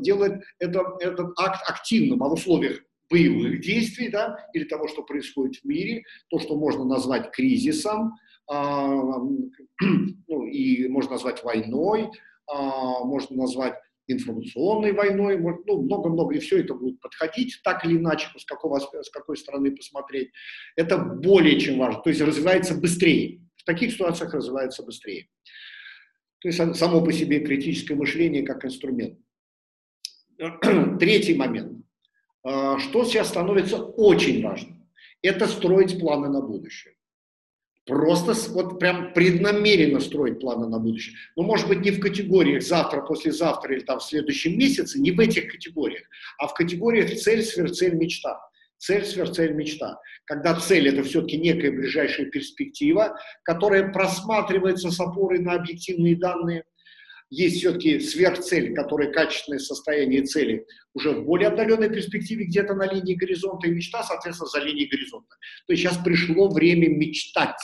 [0.00, 2.80] делает это, этот акт активным, а в условиях
[3.10, 8.14] боевых действий, да, или того, что происходит в мире, то, что можно назвать кризисом,
[8.46, 9.18] а,
[9.80, 12.10] ну, и можно назвать войной,
[12.46, 13.74] а, можно назвать
[14.12, 19.10] информационной войной, ну, много-много, и все это будет подходить, так или иначе, с, какого, с
[19.10, 20.30] какой стороны посмотреть.
[20.76, 23.40] Это более чем важно, то есть развивается быстрее.
[23.56, 25.28] В таких ситуациях развивается быстрее.
[26.40, 29.18] То есть само по себе критическое мышление как инструмент.
[30.98, 31.84] Третий момент.
[32.42, 34.88] А, что сейчас становится очень важным?
[35.22, 36.94] Это строить планы на будущее.
[37.86, 41.16] Просто вот прям преднамеренно строить планы на будущее.
[41.36, 45.20] Но, может быть, не в категориях завтра, послезавтра или там в следующем месяце, не в
[45.20, 46.02] этих категориях,
[46.38, 48.38] а в категориях цель, сверхцель, мечта.
[48.78, 49.98] Цель, сверхцель, мечта.
[50.24, 56.64] Когда цель– это все-таки некая ближайшая перспектива, которая просматривается с опорой на объективные данные–
[57.30, 63.14] есть все-таки сверхцель, которая качественное состояние цели уже в более отдаленной перспективе, где-то на линии
[63.14, 65.36] горизонта, и мечта, соответственно, за линией горизонта.
[65.66, 67.60] То есть сейчас пришло время мечтать.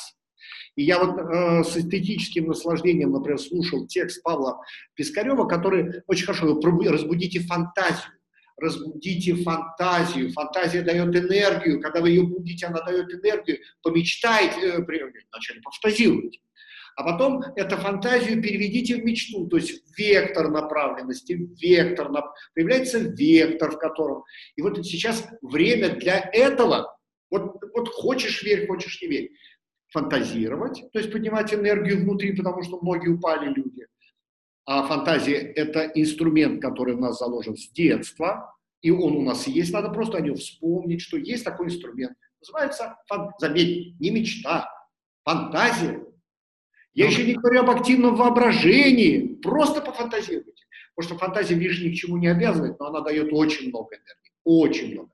[0.77, 4.61] И я вот э, с эстетическим наслаждением, например, слушал текст Павла
[4.95, 8.13] Пискарева, который очень хорошо «Разбудите фантазию».
[8.59, 10.33] Разбудите фантазию.
[10.33, 11.79] Фантазия дает энергию.
[11.81, 13.59] Когда вы ее будете, она дает энергию.
[13.83, 16.41] Помечтайте, э, вначале пофантазируйте
[16.97, 22.11] а потом эту фантазию переведите в мечту, то есть вектор направленности, вектор,
[22.55, 24.25] появляется вектор, в котором...
[24.57, 26.99] И вот сейчас время для этого,
[27.31, 29.33] вот, вот хочешь верь, хочешь не верь,
[29.93, 33.87] фантазировать, то есть поднимать энергию внутри, потому что многие упали люди.
[34.65, 39.73] А фантазия– это инструмент, который у нас заложен с детства, и он у нас есть,
[39.73, 42.17] надо просто о нем вспомнить, что есть такой инструмент.
[42.41, 43.33] Называется, фан...
[43.39, 44.71] заметь, не мечта,
[45.25, 46.03] фантазия.
[46.97, 49.35] Я еще не говорю об активном воображении.
[49.43, 50.65] Просто пофантазируйте.
[50.95, 54.33] Потому что фантазия, видишь, ни к чему не обязывает, но она дает очень много энергии,
[54.45, 55.11] очень много.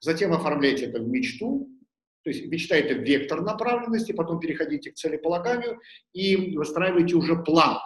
[0.00, 1.68] Затем оформляйте это в мечту,
[2.22, 5.78] то есть мечта– это вектор направленности, потом переходите к целеполаганию
[6.14, 7.78] и выстраиваете уже план.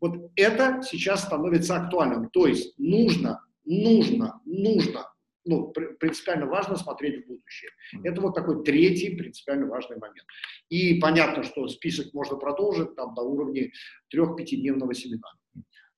[0.00, 2.30] Вот это сейчас становится актуальным.
[2.30, 5.06] То есть нужно, нужно, нужно
[5.50, 7.70] ну, принципиально важно смотреть в будущее.
[8.04, 10.26] Это вот такой третий принципиально важный момент.
[10.68, 13.70] И понятно, что список можно продолжить там до уровня
[14.10, 15.34] трех-пятидневного семинара.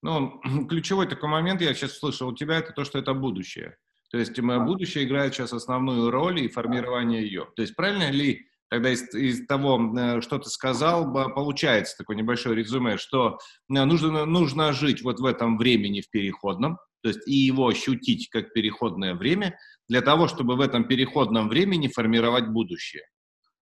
[0.03, 3.77] Ну, ключевой такой момент, я сейчас слышал у тебя, это то, что это будущее.
[4.11, 7.47] То есть будущее играет сейчас основную роль и формирование ее.
[7.57, 12.57] То есть правильно ли тогда из, из того, э, что ты сказал, получается такое небольшое
[12.57, 13.39] резюме, что
[13.71, 18.29] э, нужно, нужно жить вот в этом времени в переходном, то есть и его ощутить
[18.31, 23.03] как переходное время, для того, чтобы в этом переходном времени формировать будущее.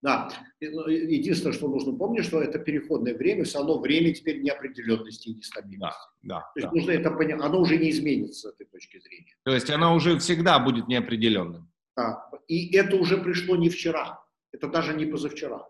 [0.02, 0.30] Да,
[0.60, 5.34] ну, единственное, что нужно помнить, что это переходное время, все равно время теперь неопределенности и
[5.34, 5.98] нестабильности.
[6.22, 6.72] Да, да, То есть да.
[6.72, 9.34] нужно это понять, оно уже не изменится с этой точки зрения.
[9.44, 11.70] То есть оно уже всегда будет неопределенным.
[11.96, 15.66] Да, и это уже пришло не вчера, это даже не позавчера.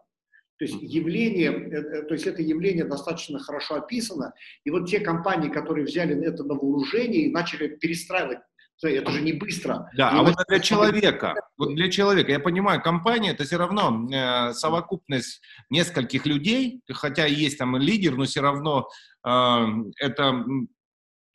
[0.61, 5.00] То есть явление, э, э, то есть это явление достаточно хорошо описано, и вот те
[5.00, 8.40] компании, которые взяли это на вооружение и начали перестраивать
[8.82, 9.90] это же не быстро.
[9.94, 14.06] Да, и а вот для человека, вот для человека, я понимаю, компания это все равно
[14.11, 15.40] э, совокупность
[15.70, 18.88] нескольких людей, хотя есть там лидер, но все равно
[19.26, 19.66] э,
[19.98, 20.44] это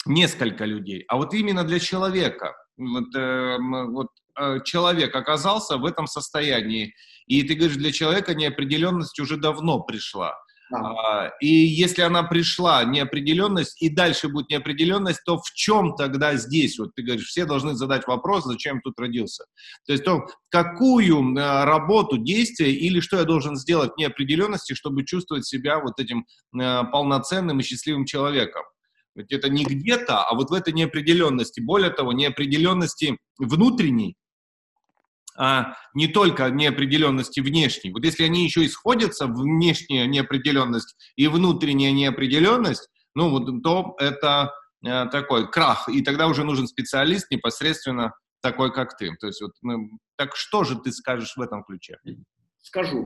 [0.06, 1.04] несколько людей.
[1.08, 4.10] А вот именно для человека, вот, э, вот
[4.40, 6.94] э, человек оказался в этом состоянии,
[7.28, 10.34] и ты говоришь, для человека неопределенность уже давно пришла.
[10.74, 16.80] А, и если она пришла, неопределенность, и дальше будет неопределенность, то в чем тогда здесь?
[16.80, 19.46] Вот ты говоришь, все должны задать вопрос, зачем тут родился.
[19.86, 25.06] То есть, то, какую а, работу, действие или что я должен сделать в неопределенности, чтобы
[25.06, 26.26] чувствовать себя вот этим
[26.60, 28.64] а, полноценным и счастливым человеком?
[29.16, 31.62] Ведь это не где-то, а вот в этой неопределенности.
[31.62, 34.18] Более того, неопределенности внутренней,
[35.38, 37.92] а не только неопределенности внешней.
[37.92, 44.54] Вот если они еще исходятся, внешняя неопределенность и внутренняя неопределенность, ну вот то это
[44.86, 49.16] э, такой крах, и тогда уже нужен специалист непосредственно такой, как ты.
[49.20, 51.98] То есть вот, ну, так что же ты скажешь в этом ключе?
[52.62, 53.06] Скажу.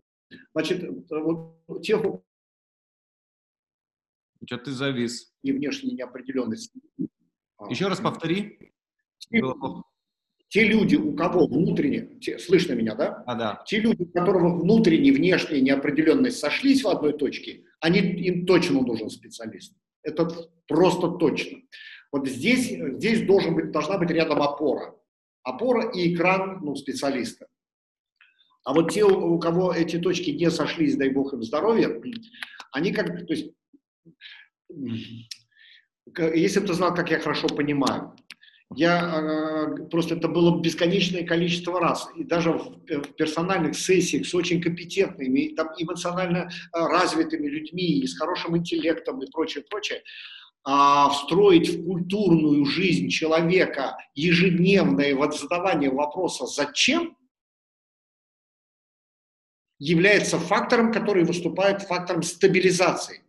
[0.54, 2.02] Значит, вот тех,
[4.46, 5.34] что ты завис.
[5.44, 6.74] И внешняя неопределенность.
[7.70, 8.74] Еще раз повтори.
[9.32, 9.84] Было
[10.50, 13.24] те люди, у кого внутренне, те, слышно меня, да?
[13.28, 13.64] А, да.
[13.68, 18.82] Те люди, у которых внутренняя и внешняя неопределенность сошлись в одной точке, они, им точно
[18.82, 19.76] нужен специалист.
[20.02, 20.28] Это
[20.68, 21.60] просто точно.
[22.12, 24.96] Вот здесь, здесь должен быть, должна быть рядом опора.
[25.44, 27.48] Опора и экран ну, специалиста.
[28.64, 31.90] А вот те, у кого эти точки не сошлись, дай бог им здоровья,
[32.72, 33.52] они как, то есть,
[36.34, 38.16] если бы ты знал, как я хорошо понимаю,
[38.76, 44.36] я э, просто это было бесконечное количество раз, и даже в, э, персональных сессиях с
[44.36, 50.04] очень компетентными, там, эмоционально э, развитыми людьми, и с хорошим интеллектом и прочее, прочее,
[50.64, 57.18] а встроить в культурную жизнь человека ежедневное задавание вопроса «зачем?»
[59.80, 63.24] является фактором, который выступает фактором стабилизации.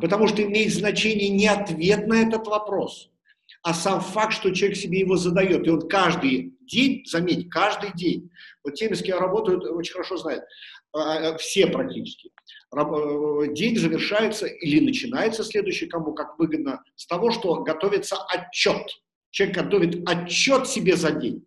[0.00, 3.10] Потому что имеет значение не ответ на этот вопрос–
[3.62, 5.66] а сам факт, что человек себе его задает.
[5.66, 8.30] И он каждый день, заметь, каждый день,
[8.64, 10.44] вот те, с кем я работаю, очень хорошо знают,
[10.92, 12.30] а, а, все практически,
[12.74, 18.86] э, день завершается или начинается следующий, кому как выгодно, с того, что готовится отчет.
[19.30, 21.44] Человек готовит отчет себе за день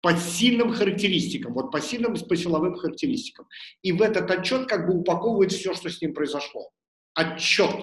[0.00, 3.46] по сильным характеристикам, вот по сильным, по силовым характеристикам.
[3.82, 6.70] И в этот отчет как бы упаковывает все, что с ним произошло.
[7.14, 7.74] Отчет.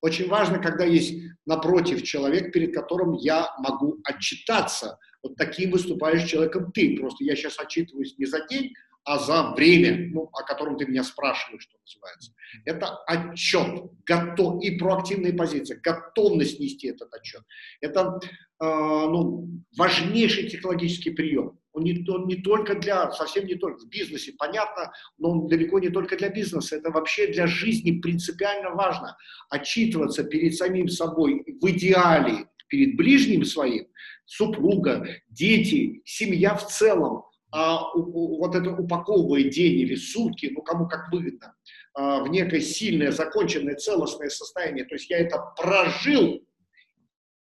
[0.00, 1.14] Очень важно, когда есть
[1.46, 4.98] напротив человек, перед которым я могу отчитаться.
[5.22, 6.96] Вот таким выступаешь человеком ты.
[6.98, 8.72] Просто я сейчас отчитываюсь не за день,
[9.04, 12.32] а за время, ну, о котором ты меня спрашиваешь, что называется.
[12.64, 17.42] Это отчет, готов, и проактивная позиция, готовность нести этот отчет.
[17.80, 21.58] Это э, ну, важнейший технологический прием.
[21.72, 25.78] Он не, он не только для, совсем не только в бизнесе, понятно, но он далеко
[25.78, 26.76] не только для бизнеса.
[26.76, 29.16] Это вообще для жизни принципиально важно.
[29.48, 33.86] Отчитываться перед самим собой в идеале, перед ближним своим,
[34.26, 40.88] супруга, дети, семья в целом, а, у, вот это упаковывает день или сутки, ну кому
[40.88, 41.54] как выгодно,
[41.94, 44.86] а, в некое сильное, законченное, целостное состояние.
[44.86, 46.42] То есть я это прожил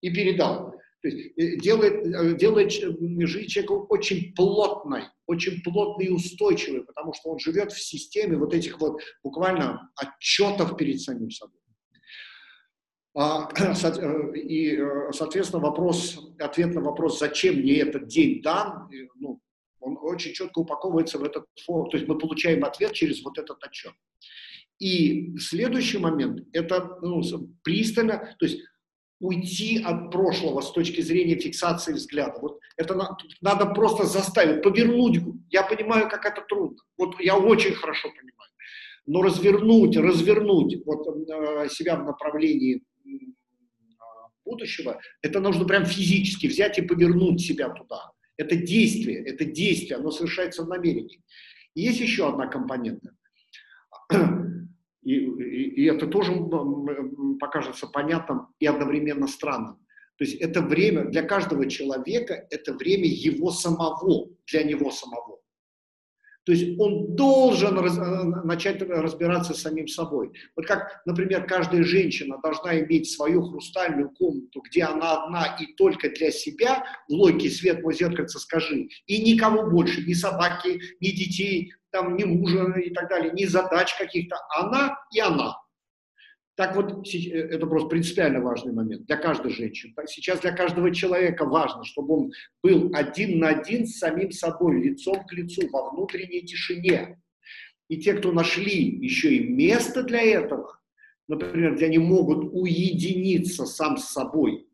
[0.01, 0.75] и передал.
[1.05, 7.13] То есть э, делает, э, делает жизнь человека очень плотной, очень плотной и устойчивой, потому
[7.13, 11.61] что он живет в системе вот этих вот буквально отчетов перед самим собой.
[13.15, 13.51] А,
[14.35, 14.83] и,
[15.13, 19.43] соответственно, вопрос, ответ на вопрос, зачем мне этот день дан, ну,
[19.81, 21.91] он очень четко упаковывается в этот форм.
[21.91, 23.93] То есть мы получаем ответ через вот этот отчет.
[24.79, 27.21] И следующий момент– это ну,
[27.63, 28.63] пристально, то есть
[29.21, 32.39] уйти от прошлого с точки зрения фиксации взгляда.
[32.41, 35.21] Вот это на, надо просто заставить, повернуть.
[35.51, 36.79] Я понимаю, как это трудно.
[36.99, 38.51] Вот я очень хорошо понимаю.
[39.07, 42.83] Но развернуть, развернуть вот, э, себя в направлении
[44.45, 48.13] будущего, это нужно прям физически взять и повернуть себя туда.
[48.37, 51.23] Это действие, это действие, оно совершается в намерении.
[51.75, 53.11] И есть еще одна компонента.
[55.05, 56.33] И, и, и это тоже
[57.39, 59.79] покажется понятным и одновременно странным.
[60.17, 65.41] То есть это время для каждого человека, это время его самого, для него самого.
[66.45, 70.31] То есть он должен раз, э, начать разбираться с самим собой.
[70.55, 76.11] Вот как, например, каждая женщина должна иметь свою хрустальную комнату, где она одна и только
[76.11, 81.73] для себя, в логике свет мой зеркальце скажи, и никого больше, ни собаки, ни детей,
[81.95, 84.37] там, ни мужа и так далее, ни задач каких-то.
[84.59, 85.57] Она и она.
[86.57, 89.95] Так вот, э, это просто принципиально важный момент для каждой женщины.
[90.07, 92.33] Сейчас для каждого человека важно, чтобы он
[92.65, 97.21] был один на один с самим собой, лицом к лицу, во внутренней тишине.
[97.89, 100.81] И те, кто нашли еще и место для этого,
[101.29, 104.67] например, где они могут уединиться сам с собой,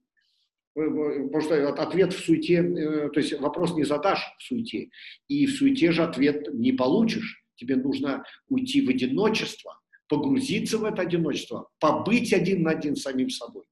[0.74, 4.90] потому что ответ в суете, то есть вопрос не задашь в суете,
[5.28, 7.44] и в суете же ответ не получишь.
[7.56, 13.28] Тебе нужно уйти в одиночество, погрузиться в это одиночество, побыть один на один с самим
[13.30, 13.64] собой.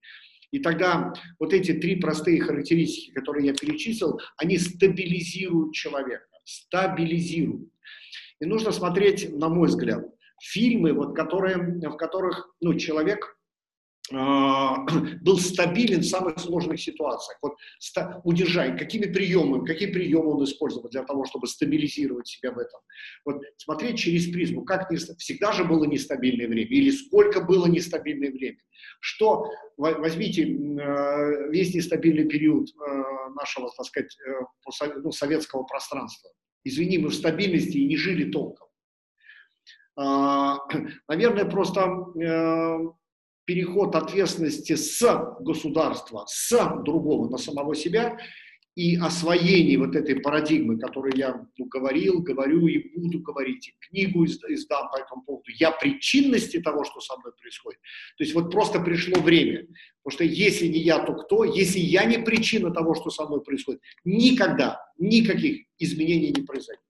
[0.50, 7.70] И тогда вот эти три простые характеристики, которые я перечислил, они стабилизируют человека, стабилизируют.
[8.40, 10.04] И нужно смотреть, на мой взгляд,
[10.40, 13.37] фильмы, вот, которые, в которых ну, человек
[14.10, 17.38] был стабилен в самых сложных ситуациях.
[17.42, 17.54] Вот
[18.24, 22.80] удержай, какими приемами, какие приемы он использовал для того, чтобы стабилизировать себя в этом.
[23.24, 28.30] Вот смотреть через призму, как не, всегда же было нестабильное время, или сколько было нестабильное
[28.30, 28.58] время.
[29.00, 36.30] Что, возьмите э, весь нестабильный период э, нашего, так сказать, э, ну, советского пространства.
[36.64, 38.68] Извини, мы в стабильности и не жили толком.
[39.96, 40.58] А,
[41.08, 41.84] наверное, просто
[43.48, 45.00] переход ответственности с
[45.40, 48.18] государства, с другого на самого себя
[48.76, 54.26] и освоение вот этой парадигмы, которую я ну, говорил, говорю и буду говорить, и книгу
[54.26, 57.80] издам по этому поводу, я причинности того, что со мной происходит.
[58.18, 59.66] То есть вот просто пришло время,
[60.02, 61.44] потому что если не я, то кто?
[61.44, 66.82] Если я не причина того, что со мной происходит, никогда никаких изменений не произойдет.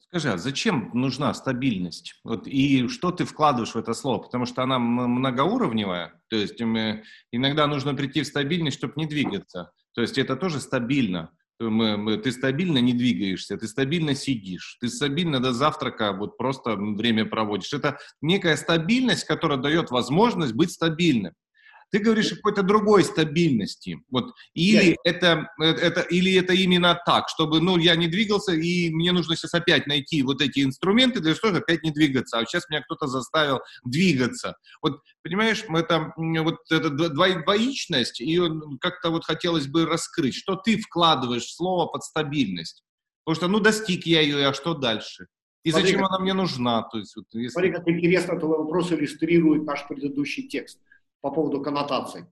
[0.00, 2.20] Скажи, а зачем нужна стабильность?
[2.24, 4.22] Вот, и что ты вкладываешь в это слово?
[4.22, 9.72] Потому что она многоуровневая, то есть иногда нужно прийти в стабильность, чтобы не двигаться.
[9.94, 11.30] То есть это тоже стабильно.
[11.58, 17.72] Ты стабильно не двигаешься, ты стабильно сидишь, ты стабильно до завтрака вот просто время проводишь.
[17.72, 21.32] Это некая стабильность, которая дает возможность быть стабильным.
[21.90, 24.02] Ты говоришь о какой-то другой стабильности.
[24.10, 24.34] Вот.
[24.54, 24.96] Или, yeah.
[25.04, 29.36] это, э, это, или это именно так, чтобы ну, я не двигался, и мне нужно
[29.36, 32.38] сейчас опять найти вот эти инструменты для того, чтобы опять не двигаться.
[32.38, 34.56] А сейчас меня кто-то заставил двигаться.
[34.82, 38.40] Вот, понимаешь, это вот эта двоичность, и
[38.80, 42.82] как-то вот хотелось бы раскрыть, что ты вкладываешь в слово под стабильность.
[43.24, 45.26] Потому что, ну, достиг я ее, а что дальше?
[45.64, 46.82] И смотри, зачем как, она мне нужна?
[46.82, 47.48] То есть, вот, если...
[47.48, 50.78] Смотри, как интересно твой вопрос иллюстрирует наш предыдущий текст
[51.26, 52.24] по поводу коннотаций,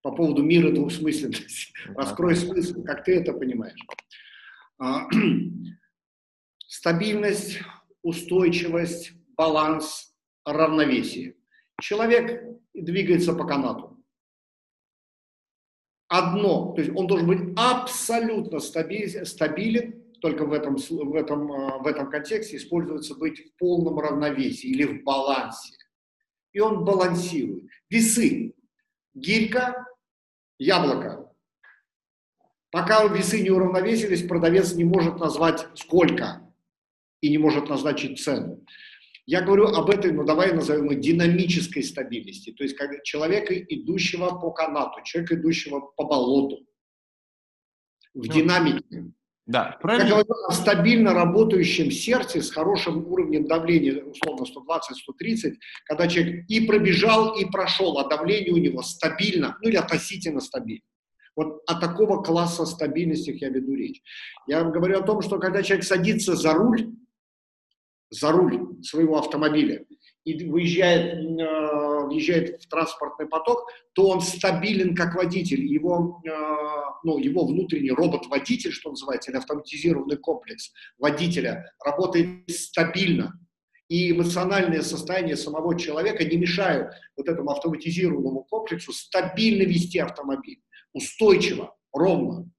[0.00, 1.72] по поводу мира двухсмысленности.
[1.96, 3.84] Раскрой смысл, как ты это понимаешь.
[4.78, 5.08] А,
[6.68, 7.58] стабильность,
[8.02, 11.34] устойчивость, баланс, равновесие.
[11.80, 12.40] Человек
[12.72, 14.00] двигается по канату.
[16.06, 21.78] Одно, то есть он должен быть абсолютно стабилен, стабилен только в этом, в, этом, а,
[21.78, 25.74] в этом контексте используется быть в полном равновесии или в балансе
[26.54, 27.64] и он балансирует.
[27.90, 28.54] Весы.
[29.12, 29.86] Гирька,
[30.58, 31.30] яблоко.
[32.70, 36.52] Пока весы не уравновесились, продавец не может назвать сколько
[37.20, 38.64] и не может назначить цену.
[39.26, 44.38] Я говорю об этой, ну давай назовем ее динамической стабильности, то есть как человека, идущего
[44.38, 46.66] по канату, человека, идущего по болоту,
[48.12, 49.12] в ну, динамике.
[49.46, 50.04] Да, правильно.
[50.04, 56.60] Я говорю о стабильно работающем сердце с хорошим уровнем давления, условно 120-130, когда человек и
[56.66, 60.84] пробежал, и прошел, а давление у него стабильно, ну или относительно стабильно.
[61.36, 64.00] Вот о такого класса стабильности я веду речь.
[64.46, 66.94] Я говорю о том, что когда человек садится за руль,
[68.10, 69.84] за руль своего автомобиля,
[70.24, 75.64] и выезжает, э, въезжает в транспортный поток, то он стабилен как водитель.
[75.64, 76.30] Его, э,
[77.04, 83.38] ну, его внутренний робот-водитель, что называется, или автоматизированный комплекс водителя работает стабильно.
[83.88, 91.76] И эмоциональное состояние самого человека не мешают вот этому автоматизированному комплексу стабильно вести автомобиль, устойчиво,
[91.92, 92.50] ровно.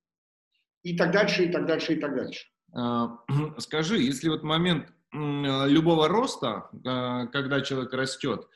[0.84, 2.46] И так дальше, и так дальше, и так дальше.
[2.74, 3.18] А,
[3.58, 8.48] скажи, если вот момент любого роста, а, когда человек растет,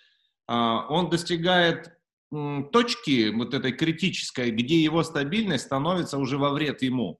[0.49, 1.93] он достигает
[2.31, 7.19] точки вот этой критической, где его стабильность становится уже во вред ему.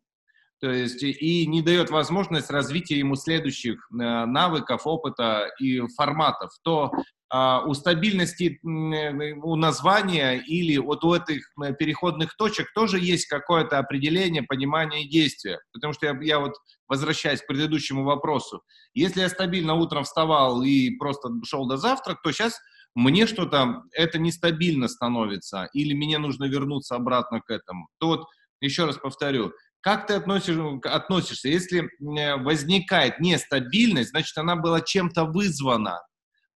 [0.62, 6.92] То есть и не дает возможность развития ему следующих навыков, опыта и форматов, то
[7.32, 11.44] а, у стабильности у названия или вот у этих
[11.78, 15.60] переходных точек тоже есть какое-то определение, понимание и действие.
[15.72, 16.56] Потому что я, я вот
[16.88, 18.64] возвращаясь к предыдущему вопросу,
[18.94, 22.60] если я стабильно утром вставал и просто шел до завтрака, то сейчас
[22.96, 27.88] мне что-то это нестабильно становится, или мне нужно вернуться обратно к этому.
[28.00, 28.28] То вот,
[28.62, 36.00] еще раз повторю, как ты относишь, относишься, если возникает нестабильность, значит, она была чем-то вызвана,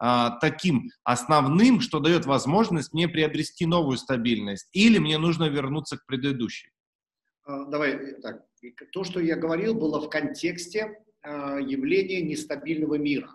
[0.06, 6.06] а, таким основным, что дает возможность мне приобрести новую стабильность, или мне нужно вернуться к
[6.06, 6.72] предыдущей?
[7.46, 8.44] А, давай э, так.
[8.92, 13.30] То, что я говорил, было в контексте а, явления нестабильного мира.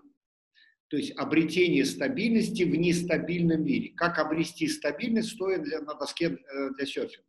[0.89, 3.93] То есть обретение стабильности в нестабильном мире.
[3.95, 7.25] Как обрести стабильность, стоя для, на доске э, для серфинга.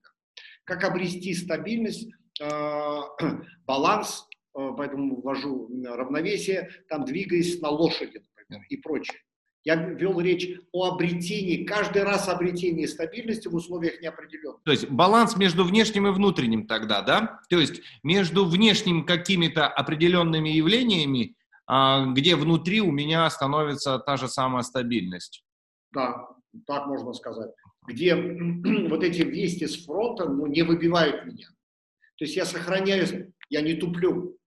[0.63, 2.07] Как обрести стабильность,
[3.65, 9.19] баланс, поэтому ввожу равновесие, там двигаясь на лошади, например, и прочее.
[9.65, 14.63] Я вел речь о обретении, каждый раз обретении стабильности в условиях неопределенности.
[14.63, 17.41] То есть баланс между внешним и внутренним тогда, да?
[17.49, 21.35] То есть между внешним какими-то определенными явлениями,
[22.13, 25.43] где внутри у меня становится та же самая стабильность.
[25.91, 26.27] Да,
[26.65, 27.51] так можно сказать.
[27.87, 28.15] Где
[28.89, 31.47] вот эти вести с фронта ну, не выбивают меня.
[32.17, 33.13] То есть я сохраняюсь,
[33.49, 34.39] я не туплю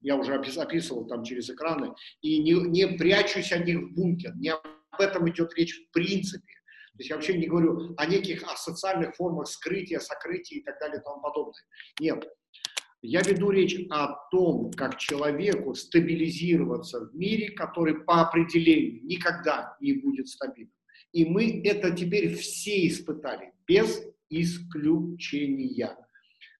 [0.00, 4.34] я уже описывал там через экраны, и не, не прячусь от них в бункер.
[4.36, 4.62] Не об
[4.98, 6.46] этом идет речь в принципе.
[6.92, 11.00] То есть я вообще не говорю о неких о формах скрытия, сокрытия и так далее
[11.00, 11.62] и тому подобное.
[12.00, 12.26] Нет.
[13.02, 19.94] Я веду речь о том, как человеку стабилизироваться в мире, который по определению никогда не
[19.94, 20.74] будет стабильным.
[21.12, 25.96] И мы это теперь все испытали, без исключения.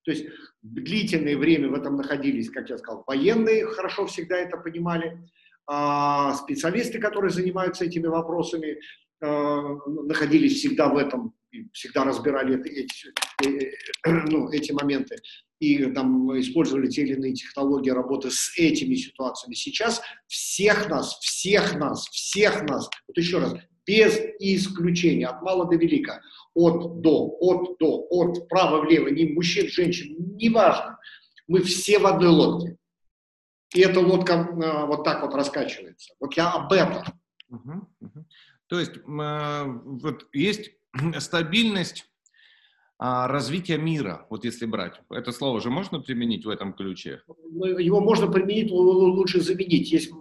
[0.05, 0.27] То есть
[0.63, 5.21] длительное время в этом находились, как я сказал, военные хорошо всегда это понимали,
[5.67, 8.81] а специалисты, которые занимаются этими вопросами,
[9.23, 11.35] а, находились всегда в этом,
[11.73, 13.13] всегда разбирали это, эти,
[13.47, 13.73] э,
[14.07, 15.17] э, ну, эти моменты
[15.61, 19.55] и там использовали те или иные технологии работы с этими ситуациями.
[19.55, 23.55] Сейчас всех нас, всех нас, всех нас, вот еще раз,
[23.87, 26.23] без исключения, от мала до велика,
[26.55, 30.99] от до, от до, от вправо влево, ни мужчин, женщин, неважно.
[31.47, 32.77] Мы все в одной лодке.
[33.75, 36.15] И эта лодка э, вот так вот раскачивается.
[36.19, 37.03] Вот я об этом.
[37.51, 38.27] Угу, угу.
[38.67, 40.71] То есть э, вот есть
[41.19, 42.10] стабильность
[43.01, 45.01] развития мира, вот если брать.
[45.11, 47.23] Это слово же можно применить в этом ключе?
[47.27, 49.91] Ну, его можно применить, лучше заменить.
[49.91, 50.13] Есть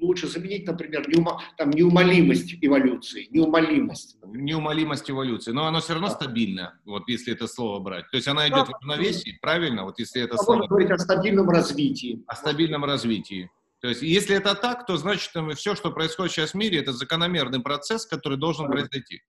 [0.00, 4.18] лучше заменить, например, неума, там, неумолимость эволюции, неумолимость.
[4.22, 6.14] Неумолимость эволюции, но оно все равно да.
[6.14, 8.10] стабильно, вот если это слово брать.
[8.10, 8.64] То есть она идет да.
[8.66, 9.84] в равновесии, правильно?
[9.84, 10.58] Вот если это слово...
[10.58, 12.22] Можно говорить о стабильном развитии.
[12.26, 13.50] О стабильном развитии.
[13.80, 17.60] То есть если это так, то значит все, что происходит сейчас в мире, это закономерный
[17.60, 18.88] процесс, который должен Абсолютно.
[18.90, 19.22] произойти.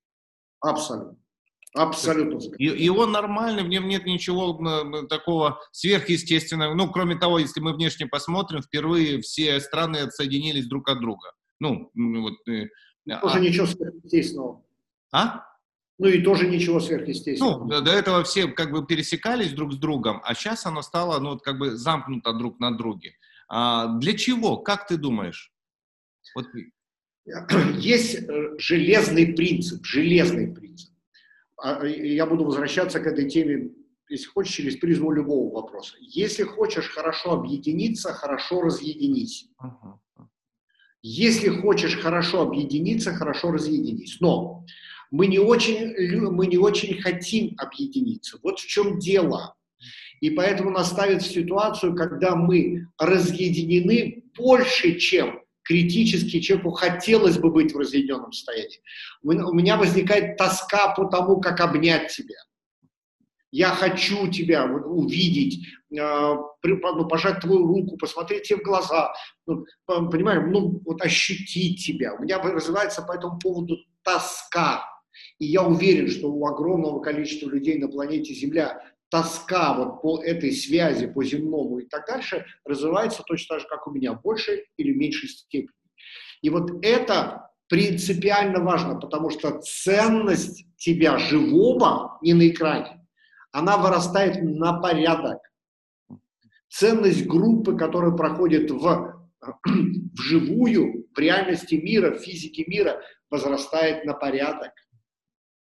[0.59, 1.17] Абсолютно.
[1.75, 2.39] Абсолютно.
[2.57, 4.59] И, и он нормальный, в нем нет ничего
[5.07, 6.73] такого сверхъестественного.
[6.73, 11.31] Ну, кроме того, если мы внешне посмотрим, впервые все страны отсоединились друг от друга.
[11.59, 12.35] Ну, вот...
[12.47, 12.67] Э,
[13.21, 13.39] тоже а...
[13.39, 14.63] ничего сверхъестественного.
[15.11, 15.45] А?
[15.99, 17.65] Ну и тоже ничего сверхъестественного.
[17.65, 21.37] Ну, до этого все как бы пересекались друг с другом, а сейчас оно стало, ну,
[21.37, 23.13] как бы замкнуто друг на друге.
[23.47, 24.57] А для чего?
[24.57, 25.51] Как ты думаешь?
[26.35, 26.47] Вот.
[27.77, 30.88] Есть э, железный принцип, железный принцип.
[31.61, 33.71] А, я буду возвращаться к этой теме,
[34.09, 35.95] если хочешь, через призму любого вопроса.
[35.99, 39.49] Если хочешь хорошо объединиться, хорошо разъединись.
[41.01, 44.17] Если хочешь хорошо объединиться, хорошо разъединись.
[44.19, 44.65] Но
[45.11, 45.93] мы не очень,
[46.31, 48.37] мы не очень хотим объединиться.
[48.43, 49.55] Вот в чем дело.
[50.19, 57.51] И поэтому нас ставят в ситуацию, когда мы разъединены больше, чем критически человеку хотелось бы
[57.51, 58.81] быть в разъединенном состоянии.
[59.21, 62.37] У меня возникает тоска по тому, как обнять тебя.
[63.51, 65.65] я хочу тебя увидеть,
[65.97, 69.13] а, ну, пожать твою руку, посмотреть тебе в глаза,
[69.47, 72.13] ну, понимаешь, ну, вот ощутить тебя.
[72.13, 74.83] У меня развивается по этому поводу тоска.
[75.39, 80.51] И я уверен, что у огромного количества людей на планете Земля тоска вот по этой
[80.51, 84.65] связи, по земному и так дальше развивается точно так же, как у меня, в большей
[84.77, 85.73] или меньшей степени.
[86.41, 93.05] И вот это принципиально важно, потому что ценность тебя живого не на экране,
[93.51, 95.39] она вырастает на порядок.
[96.69, 99.29] Ценность группы, которая проходит в,
[100.13, 104.71] вживую, в реальности мира, в физике мира, возрастает на порядок.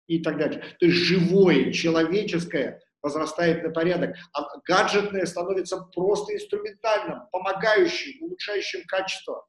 [0.09, 0.64] И так далее.
[0.80, 9.46] То есть живое, человеческое возрастает на порядок, а гаджетное становится просто инструментальным, помогающим, улучшающим качество.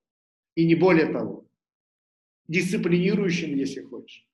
[0.56, 1.45] И не более того.
[2.47, 4.26] Дисциплинирующим, если хочешь.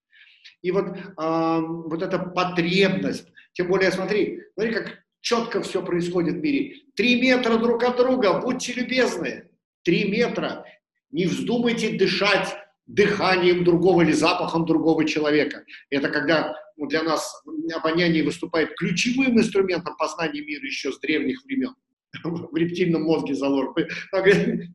[0.62, 6.42] И вот, э, вот эта потребность, тем более, смотри, смотри, как четко все происходит в
[6.42, 6.76] мире.
[6.96, 9.50] Три метра друг от друга, будьте любезны.
[9.84, 10.66] Три метра.
[11.12, 12.56] Не вздумайте дышать
[12.86, 15.64] дыханием другого или запахом другого человека.
[15.90, 17.42] Это когда для нас
[17.74, 21.76] обоняние выступает ключевым инструментом познания мира еще с древних времен
[22.24, 23.76] в рептильном мозге заложен.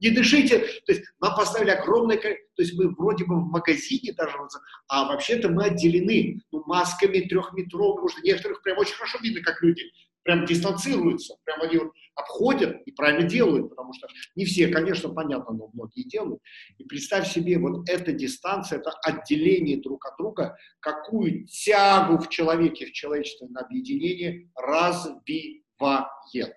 [0.00, 0.58] Не дышите.
[0.86, 4.36] То есть нам поставили огромное то есть мы вроде бы в магазине даже,
[4.88, 9.62] а вообще-то мы отделены ну, масками трехметровыми, потому что некоторых прям очень хорошо видно, как
[9.62, 9.82] люди
[10.22, 11.78] прям дистанцируются, прям они
[12.14, 16.40] обходят и правильно делают, потому что не все, конечно, понятно, но многие делают.
[16.78, 22.86] И представь себе, вот эта дистанция, это отделение друг от друга, какую тягу в человеке,
[22.86, 26.56] в человечестве на объединение развивает.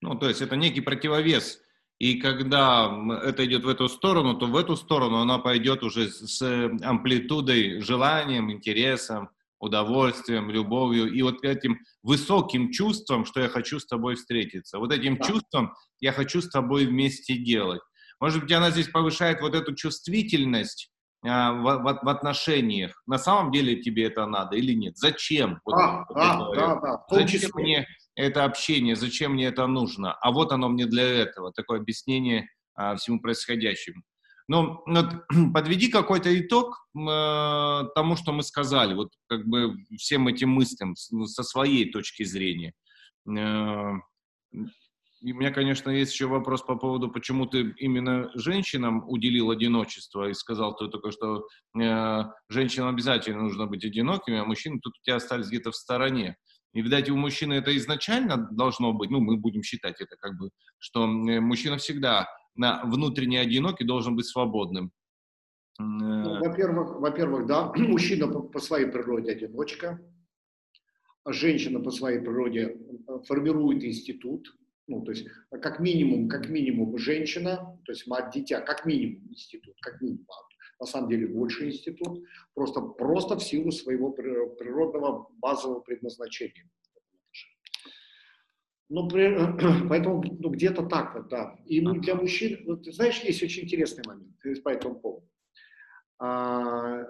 [0.00, 1.60] Ну, то есть это некий противовес.
[2.00, 2.92] И когда
[3.22, 6.42] это идет в эту сторону, то в эту сторону она пойдет уже с
[6.82, 9.30] амплитудой, желанием, интересом,
[9.62, 14.78] удовольствием, любовью и вот этим высоким чувством, что я хочу с тобой встретиться.
[14.78, 15.24] Вот этим да.
[15.24, 17.80] чувством я хочу с тобой вместе делать.
[18.20, 20.90] Может быть, она здесь повышает вот эту чувствительность
[21.24, 23.00] а, в, в, в отношениях.
[23.06, 24.98] На самом деле тебе это надо или нет?
[24.98, 25.60] Зачем?
[25.64, 27.86] Вот, а, да, да, да, Зачем мне
[28.16, 32.96] это общение, зачем мне это нужно, а вот оно мне для этого, такое объяснение а,
[32.96, 34.02] всему происходящему.
[34.48, 40.50] Ну, вот, подведи какой-то итог э, тому, что мы сказали, вот как бы всем этим
[40.50, 42.72] мыслям ну, со своей точки зрения.
[43.28, 43.92] Э,
[45.22, 50.28] и у меня, конечно, есть еще вопрос по поводу, почему ты именно женщинам уделил одиночество
[50.28, 51.46] и сказал ты только, что
[51.80, 56.36] э, женщинам обязательно нужно быть одинокими, а мужчины тут у тебя остались где-то в стороне.
[56.74, 60.50] И, видать, у мужчины это изначально должно быть, ну, мы будем считать это как бы,
[60.78, 62.26] что мужчина всегда
[62.56, 64.92] внутренне одинокий должен быть свободным.
[65.78, 70.00] Ну, во-первых, во-первых, да, мужчина по, по своей природе одиночка,
[71.26, 72.76] женщина по своей природе
[73.08, 74.54] э, формирует институт,
[74.88, 79.74] ну, то есть, как минимум, как минимум, женщина, то есть мать дитя, как минимум институт,
[79.80, 80.26] как минимум,
[80.80, 82.24] на самом деле больше институт,
[82.54, 86.68] просто, просто в силу своего природного базового предназначения.
[88.94, 89.34] Ну, при,
[89.88, 91.58] поэтому ну, где-то так вот, да.
[91.64, 95.26] И для мужчин, ну, ты знаешь, есть очень интересный момент по этому поводу.
[96.18, 97.04] А,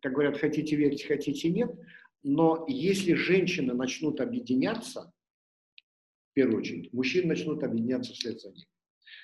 [0.00, 1.70] как говорят, хотите верить, хотите нет,
[2.24, 5.12] но если женщины начнут объединяться,
[6.30, 8.66] в первую очередь, мужчины начнут объединяться вслед за ним.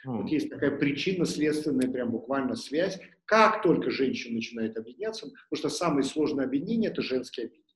[0.06, 0.22] Mm.
[0.22, 3.00] Вот есть такая причинно-следственная прям буквально связь.
[3.24, 7.74] Как только женщина начинает объединяться, потому что самое сложное объединение– это женское объединение.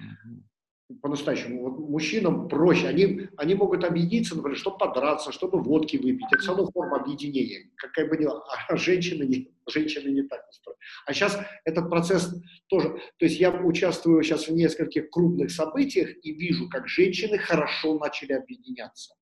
[0.00, 0.53] Mm-hmm
[1.00, 1.62] по-настоящему.
[1.62, 2.88] Вот мужчинам проще.
[2.88, 6.26] Они, они могут объединиться, например, чтобы подраться, чтобы водки выпить.
[6.30, 7.70] Это все равно форма объединения.
[7.76, 8.44] Какая бы ни была.
[8.68, 10.78] А женщины не, женщины не так устроены.
[11.06, 12.34] А сейчас этот процесс
[12.68, 13.00] тоже...
[13.18, 18.32] То есть я участвую сейчас в нескольких крупных событиях и вижу, как женщины хорошо начали
[18.32, 19.14] объединяться.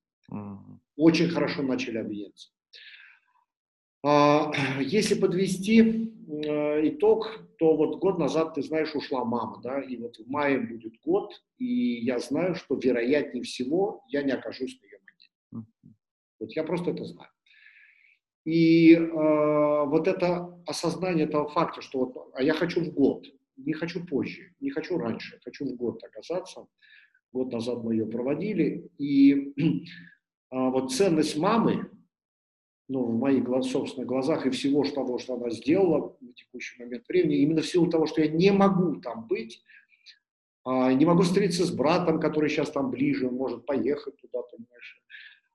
[0.97, 2.51] Очень хорошо начали объединяться.
[4.03, 9.97] А, если подвести э, итог, то вот год назад, ты знаешь, ушла мама, да, и
[9.97, 14.87] вот в мае будет год, и я знаю, что вероятнее всего я не окажусь на
[14.87, 15.67] ее могиле.
[16.41, 17.31] Вот я просто это знаю.
[18.45, 23.25] И э, вот это осознание этого факта, что вот, а я хочу в год,
[23.57, 26.67] не хочу позже, не хочу раньше, хочу в год оказаться.
[27.33, 29.73] Год назад мы ее проводили, и э,
[30.51, 31.89] вот ценность мамы,
[32.93, 37.39] ну, в моих собственных глазах и всего того, что она сделала в текущий момент времени,
[37.39, 39.63] именно в силу того, что я не могу там быть,
[40.65, 45.03] а, не могу встретиться с братом, который сейчас там ближе, он может поехать туда, понимаешь,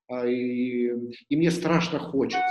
[0.08, 0.92] а, и,
[1.30, 2.42] и мне страшно хочется,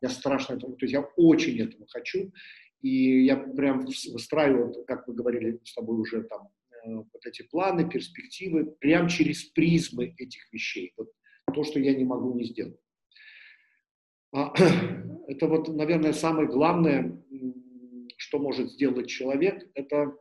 [0.00, 2.32] я страшно этому, то есть я очень этого хочу,
[2.80, 7.88] и я прям выстраиваю, как мы говорили с тобой уже там э, вот эти планы,
[7.88, 10.92] перспективы прямо через призмы этих вещей.
[10.96, 11.12] Вот
[11.54, 12.81] то, что я не могу не сделать.
[14.32, 14.52] А,
[15.28, 17.22] это вот, наверное, самое главное,
[18.16, 20.16] что может сделать человек, это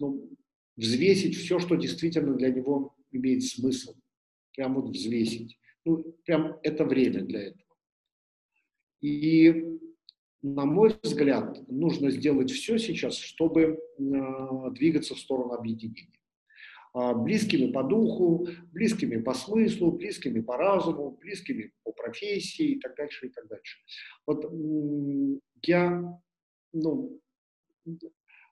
[0.00, 0.30] ну,
[0.76, 3.94] взвесить все, что действительно для него имеет смысл.
[4.56, 5.58] Прям вот взвесить.
[5.84, 7.62] Ну, прям это время для этого.
[9.00, 9.78] И,
[10.42, 16.21] на мой взгляд, нужно сделать все сейчас, чтобы э, двигаться в сторону объединения.
[16.94, 22.94] Э, близкими по духу, близкими по смыслу, близкими по разуму, близкими по профессии и так
[22.96, 23.78] дальше, и так дальше.
[24.26, 24.44] Вот
[25.62, 26.20] я,
[26.74, 27.18] ну,
[27.86, 28.00] э,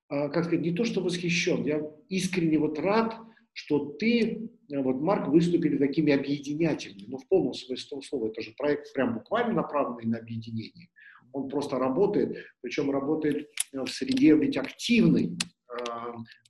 [0.09, 3.15] как сказать, не то что восхищен, я искренне вот рад,
[3.53, 8.55] что ты, вот Марк, выступили такими объединятельными, ну, в полном смысле этого слова, это же
[8.57, 10.89] проект прям буквально направленный на объединение.
[11.33, 15.37] Он просто работает, причем работает э, в среде ведь активной,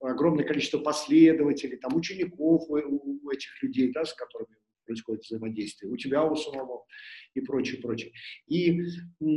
[0.01, 4.57] огромное количество последователей, там, учеников у, у этих людей, да, с которыми
[4.91, 6.85] происходит взаимодействие, у тебя у самого
[7.35, 8.13] и прочее, прочее.
[8.49, 8.81] И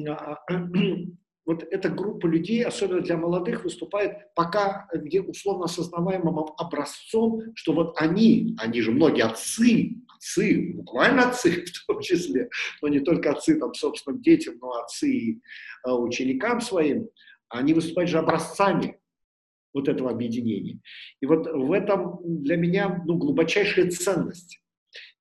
[0.09, 0.39] а,
[1.45, 7.93] вот эта группа людей, особенно для молодых, выступает пока где условно осознаваемым образцом, что вот
[7.97, 12.49] они, они же многие отцы, отцы, буквально отцы в том числе,
[12.81, 15.41] но не только отцы там собственным детям, но отцы и
[15.85, 17.09] э, ученикам своим,
[17.49, 18.99] они выступают же образцами
[19.73, 20.79] вот этого объединения.
[21.21, 24.59] И вот в этом для меня ну, глубочайшая ценность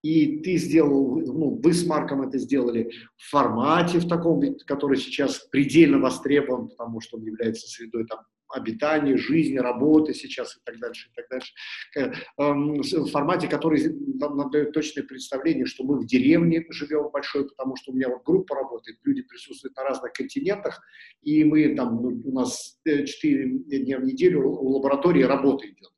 [0.02, 5.38] и ты сделал, ну, вы с Марком это сделали в формате, в таком, который сейчас
[5.50, 8.20] предельно востребован, потому что он является средой там,
[8.52, 11.52] обитания, жизни, работы сейчас и так дальше, и так дальше.
[11.96, 13.82] Э, эм, в формате, который
[14.18, 18.22] нам дает точное представление, что мы в деревне живем большой, потому что у меня вот
[18.24, 20.82] группа работает, люди присутствуют на разных континентах,
[21.22, 25.92] и мы там, ну, у нас 4 дня в неделю у лаборатории работа идет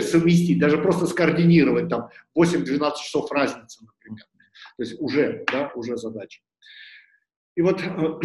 [0.00, 4.24] совместить, даже просто скоординировать там 8-12 часов разницы, например.
[4.76, 6.40] То есть уже, да, уже задача.
[7.56, 8.20] И вот э,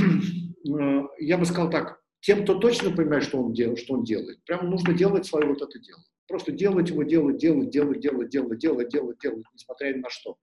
[1.20, 4.70] я бы сказал так, тем, кто точно понимает, что он делает, что он делает, прям
[4.70, 6.04] нужно делать свое вот это дело.
[6.28, 10.38] Просто делать его, делать, делать, делать, делать, делать, делать, делать, делать, несмотря ни на что.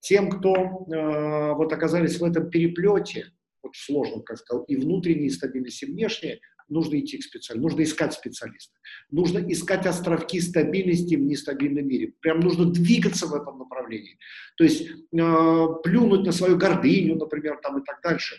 [0.00, 3.26] Тем, кто э, вот оказались в этом переплете,
[3.62, 8.12] вот сложно, как сказал, и внутренней стабильности, и внешней, нужно идти к специалисту, нужно искать
[8.12, 8.74] специалиста.
[9.10, 12.14] Нужно искать островки стабильности в нестабильном мире.
[12.20, 14.18] Прям нужно двигаться в этом направлении.
[14.56, 18.36] То есть э, плюнуть на свою гордыню, например, там и так дальше.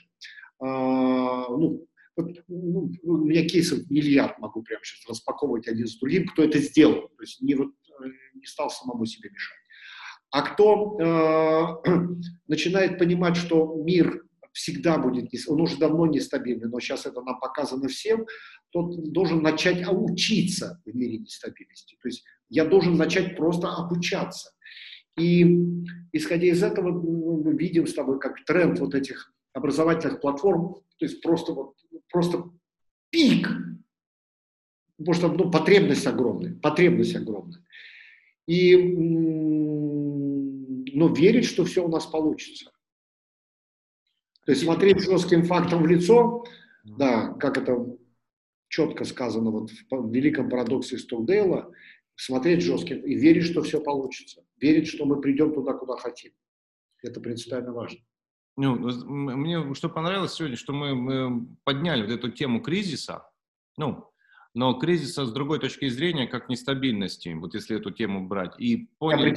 [0.62, 1.86] Э, ну,
[2.22, 6.60] вот, ну, у меня кейсов миллиард могу прямо сейчас распаковывать один с другим, кто это
[6.60, 7.10] сделал.
[7.10, 9.58] То есть не, вот, э, не стал самому себе мешать.
[10.32, 11.90] А кто э,
[12.48, 17.88] начинает понимать, что мир всегда будет, он уже давно нестабильный, но сейчас это нам показано
[17.88, 18.26] всем,
[18.72, 21.98] тот должен начать учиться в мире нестабильности.
[22.02, 24.52] То есть я должен начать просто обучаться.
[25.18, 25.46] И
[26.12, 31.22] исходя из этого мы видим с тобой как тренд вот этих образовательных платформ, то есть
[31.22, 31.76] просто вот
[32.12, 32.50] просто
[33.10, 33.48] пик,
[34.98, 37.64] потому что ну, потребность огромная, потребность огромная.
[38.48, 38.76] И
[40.94, 42.72] ну, верить, что все у нас получится.
[44.46, 46.44] То есть смотреть жестким фактом в лицо,
[46.84, 47.98] да, как это
[48.68, 51.72] четко сказано вот в великом парадоксе Стоудейла,
[52.16, 54.44] смотреть жестким и верить, что все получится.
[54.58, 56.32] Верить, что мы придем туда, куда хотим.
[57.04, 58.00] Это принципиально важно.
[58.58, 63.30] Ну, мне что понравилось сегодня, что мы, мы подняли вот эту тему кризиса.
[63.78, 64.10] Ну,
[64.56, 69.36] но кризиса с другой точки зрения, как нестабильности, вот если эту тему брать, и поняли,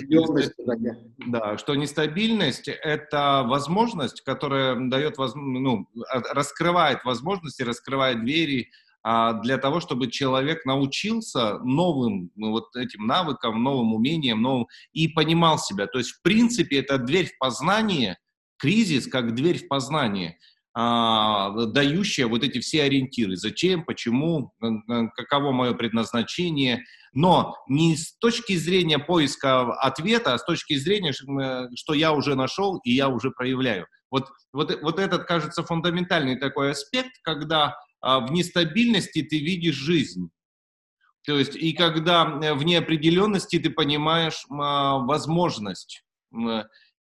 [1.18, 5.86] да, что нестабильность– это возможность, которая дает, ну,
[6.32, 8.70] раскрывает возможности, раскрывает двери
[9.02, 15.08] а, для того, чтобы человек научился новым ну, вот этим навыкам, новым умениям, новым, и
[15.08, 15.86] понимал себя.
[15.88, 18.18] То есть, в принципе, это дверь в познание,
[18.62, 20.38] кризис как дверь в познание–
[20.74, 23.36] а, дающая вот эти все ориентиры.
[23.36, 24.54] Зачем, почему,
[25.14, 26.84] каково мое предназначение.
[27.12, 32.78] Но не с точки зрения поиска ответа, а с точки зрения, что я уже нашел
[32.84, 33.86] и я уже проявляю.
[34.10, 40.30] Вот, вот, вот этот, кажется, фундаментальный такой аспект, когда а, в нестабильности ты видишь жизнь.
[41.26, 46.02] То есть, и когда в неопределенности ты понимаешь а, возможность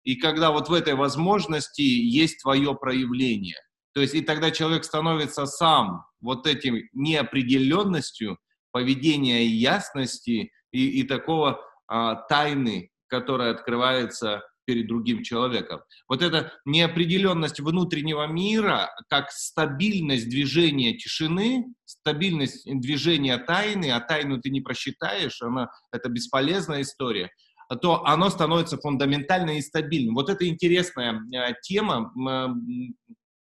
[0.04, 3.58] и когда вот в этой возможности есть твое проявление.
[3.94, 8.38] То есть и тогда человек становится сам вот этим неопределенностью
[8.72, 15.82] поведения и ясности и, и такого а, тайны, которая открывается перед другим человеком.
[16.08, 24.50] Вот эта неопределенность внутреннего мира, как стабильность движения тишины, стабильность движения тайны, а тайну ты
[24.50, 27.32] не просчитаешь, она, это бесполезная история,
[27.76, 30.16] то оно становится фундаментально и стабильным.
[30.16, 32.14] Вот это интересная э, тема,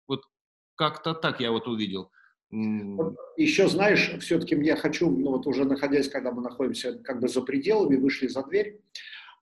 [0.07, 0.21] вот
[0.75, 2.11] как-то так я вот увидел.
[3.37, 7.41] Еще, знаешь, все-таки я хочу, ну вот уже находясь, когда мы находимся как бы за
[7.41, 8.79] пределами, вышли за дверь,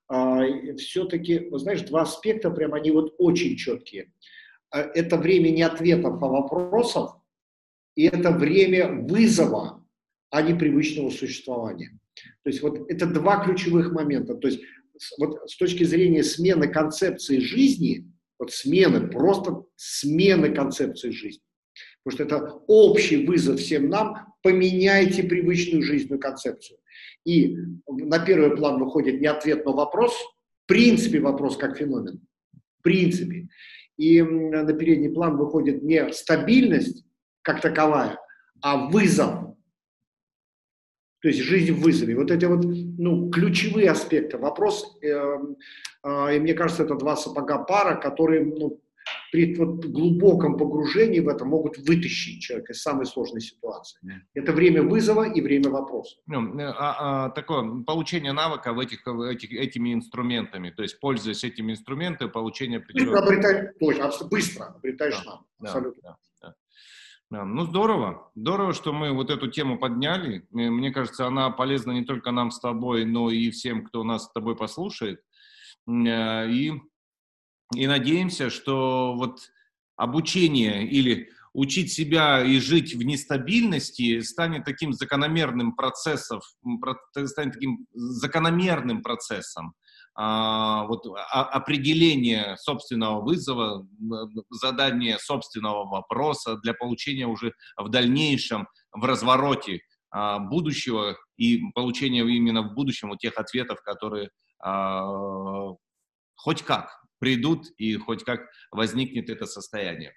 [0.08, 0.42] а,
[0.76, 4.12] все-таки, знаешь, два аспекта, прям они вот очень четкие.
[4.70, 7.12] А, это время не ответов, а вопросов,
[7.94, 9.84] и это время вызова,
[10.30, 11.98] а не привычного существования.
[12.42, 14.34] То есть вот это два ключевых момента.
[14.34, 14.60] То есть
[15.18, 21.42] вот с точки зрения смены концепции жизни, вот смены, просто смены концепции жизни,
[22.04, 26.78] Потому что это общий вызов всем нам, поменяйте привычную жизненную концепцию.
[27.24, 32.20] И на первый план выходит не ответ на вопрос, в принципе вопрос как феномен,
[32.78, 33.48] в принципе.
[33.96, 37.04] И на передний план выходит не стабильность
[37.42, 38.18] как таковая,
[38.60, 39.47] а вызов.
[41.20, 42.16] То есть жизнь в вызове.
[42.16, 44.38] Вот эти вот ну, ключевые аспекты.
[44.38, 45.08] Вопрос, э,
[46.04, 48.80] э, и мне кажется, это два сапога пара, которые ну,
[49.32, 53.98] при вот глубоком погружении в это могут вытащить человека из самой сложной ситуации.
[54.34, 56.16] Это время вызова и время вопроса.
[56.26, 61.72] Ну, а, а, такое получение навыка в этих, этих, этими инструментами, то есть пользуясь этими
[61.72, 63.26] инструментами, получение определенного...
[63.26, 65.46] Обретай, точно, быстро обретаешь да, навык.
[65.58, 66.02] Да, абсолютно.
[66.02, 66.16] Да,
[67.30, 70.46] ну здорово, здорово, что мы вот эту тему подняли.
[70.50, 74.32] Мне кажется, она полезна не только нам с тобой, но и всем, кто нас с
[74.32, 75.20] тобой послушает.
[75.86, 76.72] Э, и
[77.74, 79.50] и надеемся, что вот
[79.96, 86.40] обучение или учить себя и жить в нестабильности станет таким закономерным процессом,
[87.26, 89.74] станет таким закономерным процессом
[90.20, 93.86] вот, а, определения собственного вызова,
[94.50, 102.62] задания собственного вопроса для получения уже в дальнейшем в развороте а, будущего и получения именно
[102.62, 105.74] в будущем вот тех ответов, которые а,
[106.34, 106.90] хоть как
[107.20, 108.40] придут и хоть как
[108.72, 110.14] возникнет это состояние.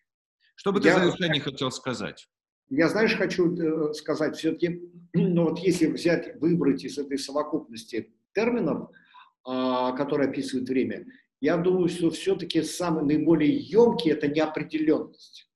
[0.56, 2.28] Что бы ты я, за завершение хотел сказать?
[2.70, 4.82] Я, знаешь, хочу э, сказать, все-таки,
[5.14, 8.90] ну вот если взять, выбрать из этой совокупности терминов,
[9.44, 11.06] а, которые описывают время,
[11.40, 15.52] я думаю, что все-таки самый наиболее емкий– это неопределенность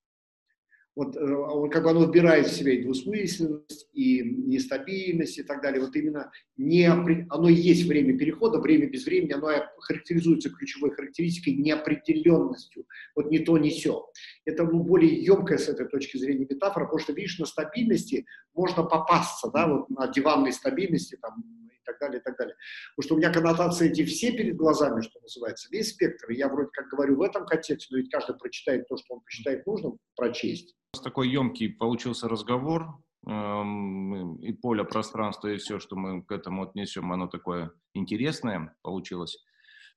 [0.95, 5.81] вот э, как бы оно вбирает в себя и двусмысленность, и нестабильность и так далее.
[5.81, 11.55] Вот именно не, оно и есть время перехода, время без времени, оно характеризуется ключевой характеристикой
[11.55, 12.85] неопределенностью.
[13.13, 14.05] Вот не то, не все.
[14.45, 19.51] Это более емкая с этой точки зрения метафора, потому что, видишь, на стабильности можно попасться,
[19.53, 21.43] да, вот на диванной стабильности, там,
[21.85, 22.55] так далее, и так далее.
[22.95, 26.31] Потому что у меня коннотации эти все перед глазами, что называется, весь спектр.
[26.31, 29.65] Я вроде как говорю в этом контексте, но ведь каждый прочитает то, что он посчитает
[29.65, 30.75] нужным прочесть.
[30.93, 32.87] У нас такой емкий получился разговор,
[33.27, 39.37] эм, и поле пространства, и все, что мы к этому отнесем, оно такое интересное получилось.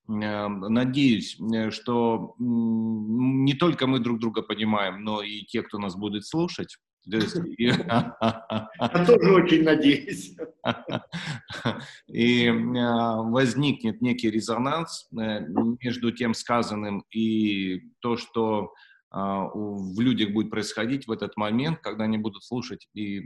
[0.09, 5.97] Эм, надеюсь, э, что не только мы друг друга понимаем, но и те, кто нас
[5.97, 6.78] будет слушать,
[7.59, 10.37] я тоже очень надеюсь.
[12.09, 15.41] И а, возникнет некий резонанс э,
[15.83, 18.73] между тем сказанным и то, что
[19.11, 23.23] а, в людях будет происходить в этот момент, когда они будут слушать и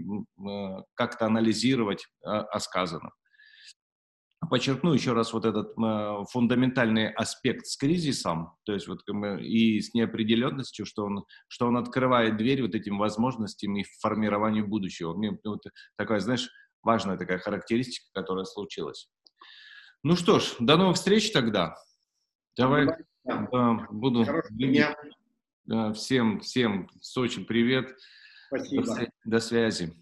[0.95, 3.13] как-то анализировать о сказанном
[4.47, 9.01] подчеркну еще раз вот этот э, фундаментальный аспект с кризисом, то есть вот
[9.41, 15.15] и с неопределенностью, что он, что он открывает дверь вот этим возможностям и формированию будущего.
[15.15, 15.63] Мне вот
[15.97, 16.49] такая, знаешь,
[16.83, 19.09] важная такая характеристика, которая случилась.
[20.03, 21.77] Ну что ж, до новых встреч тогда.
[22.57, 22.97] Давай, да.
[23.25, 24.27] Да, буду.
[25.65, 27.97] Да, всем, всем Сочи привет.
[28.49, 28.85] Спасибо.
[28.85, 29.93] До, до связи.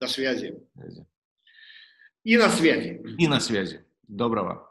[0.00, 0.58] До связи.
[2.24, 3.02] И на связи.
[3.18, 3.84] И на связи.
[4.10, 4.69] Доброго.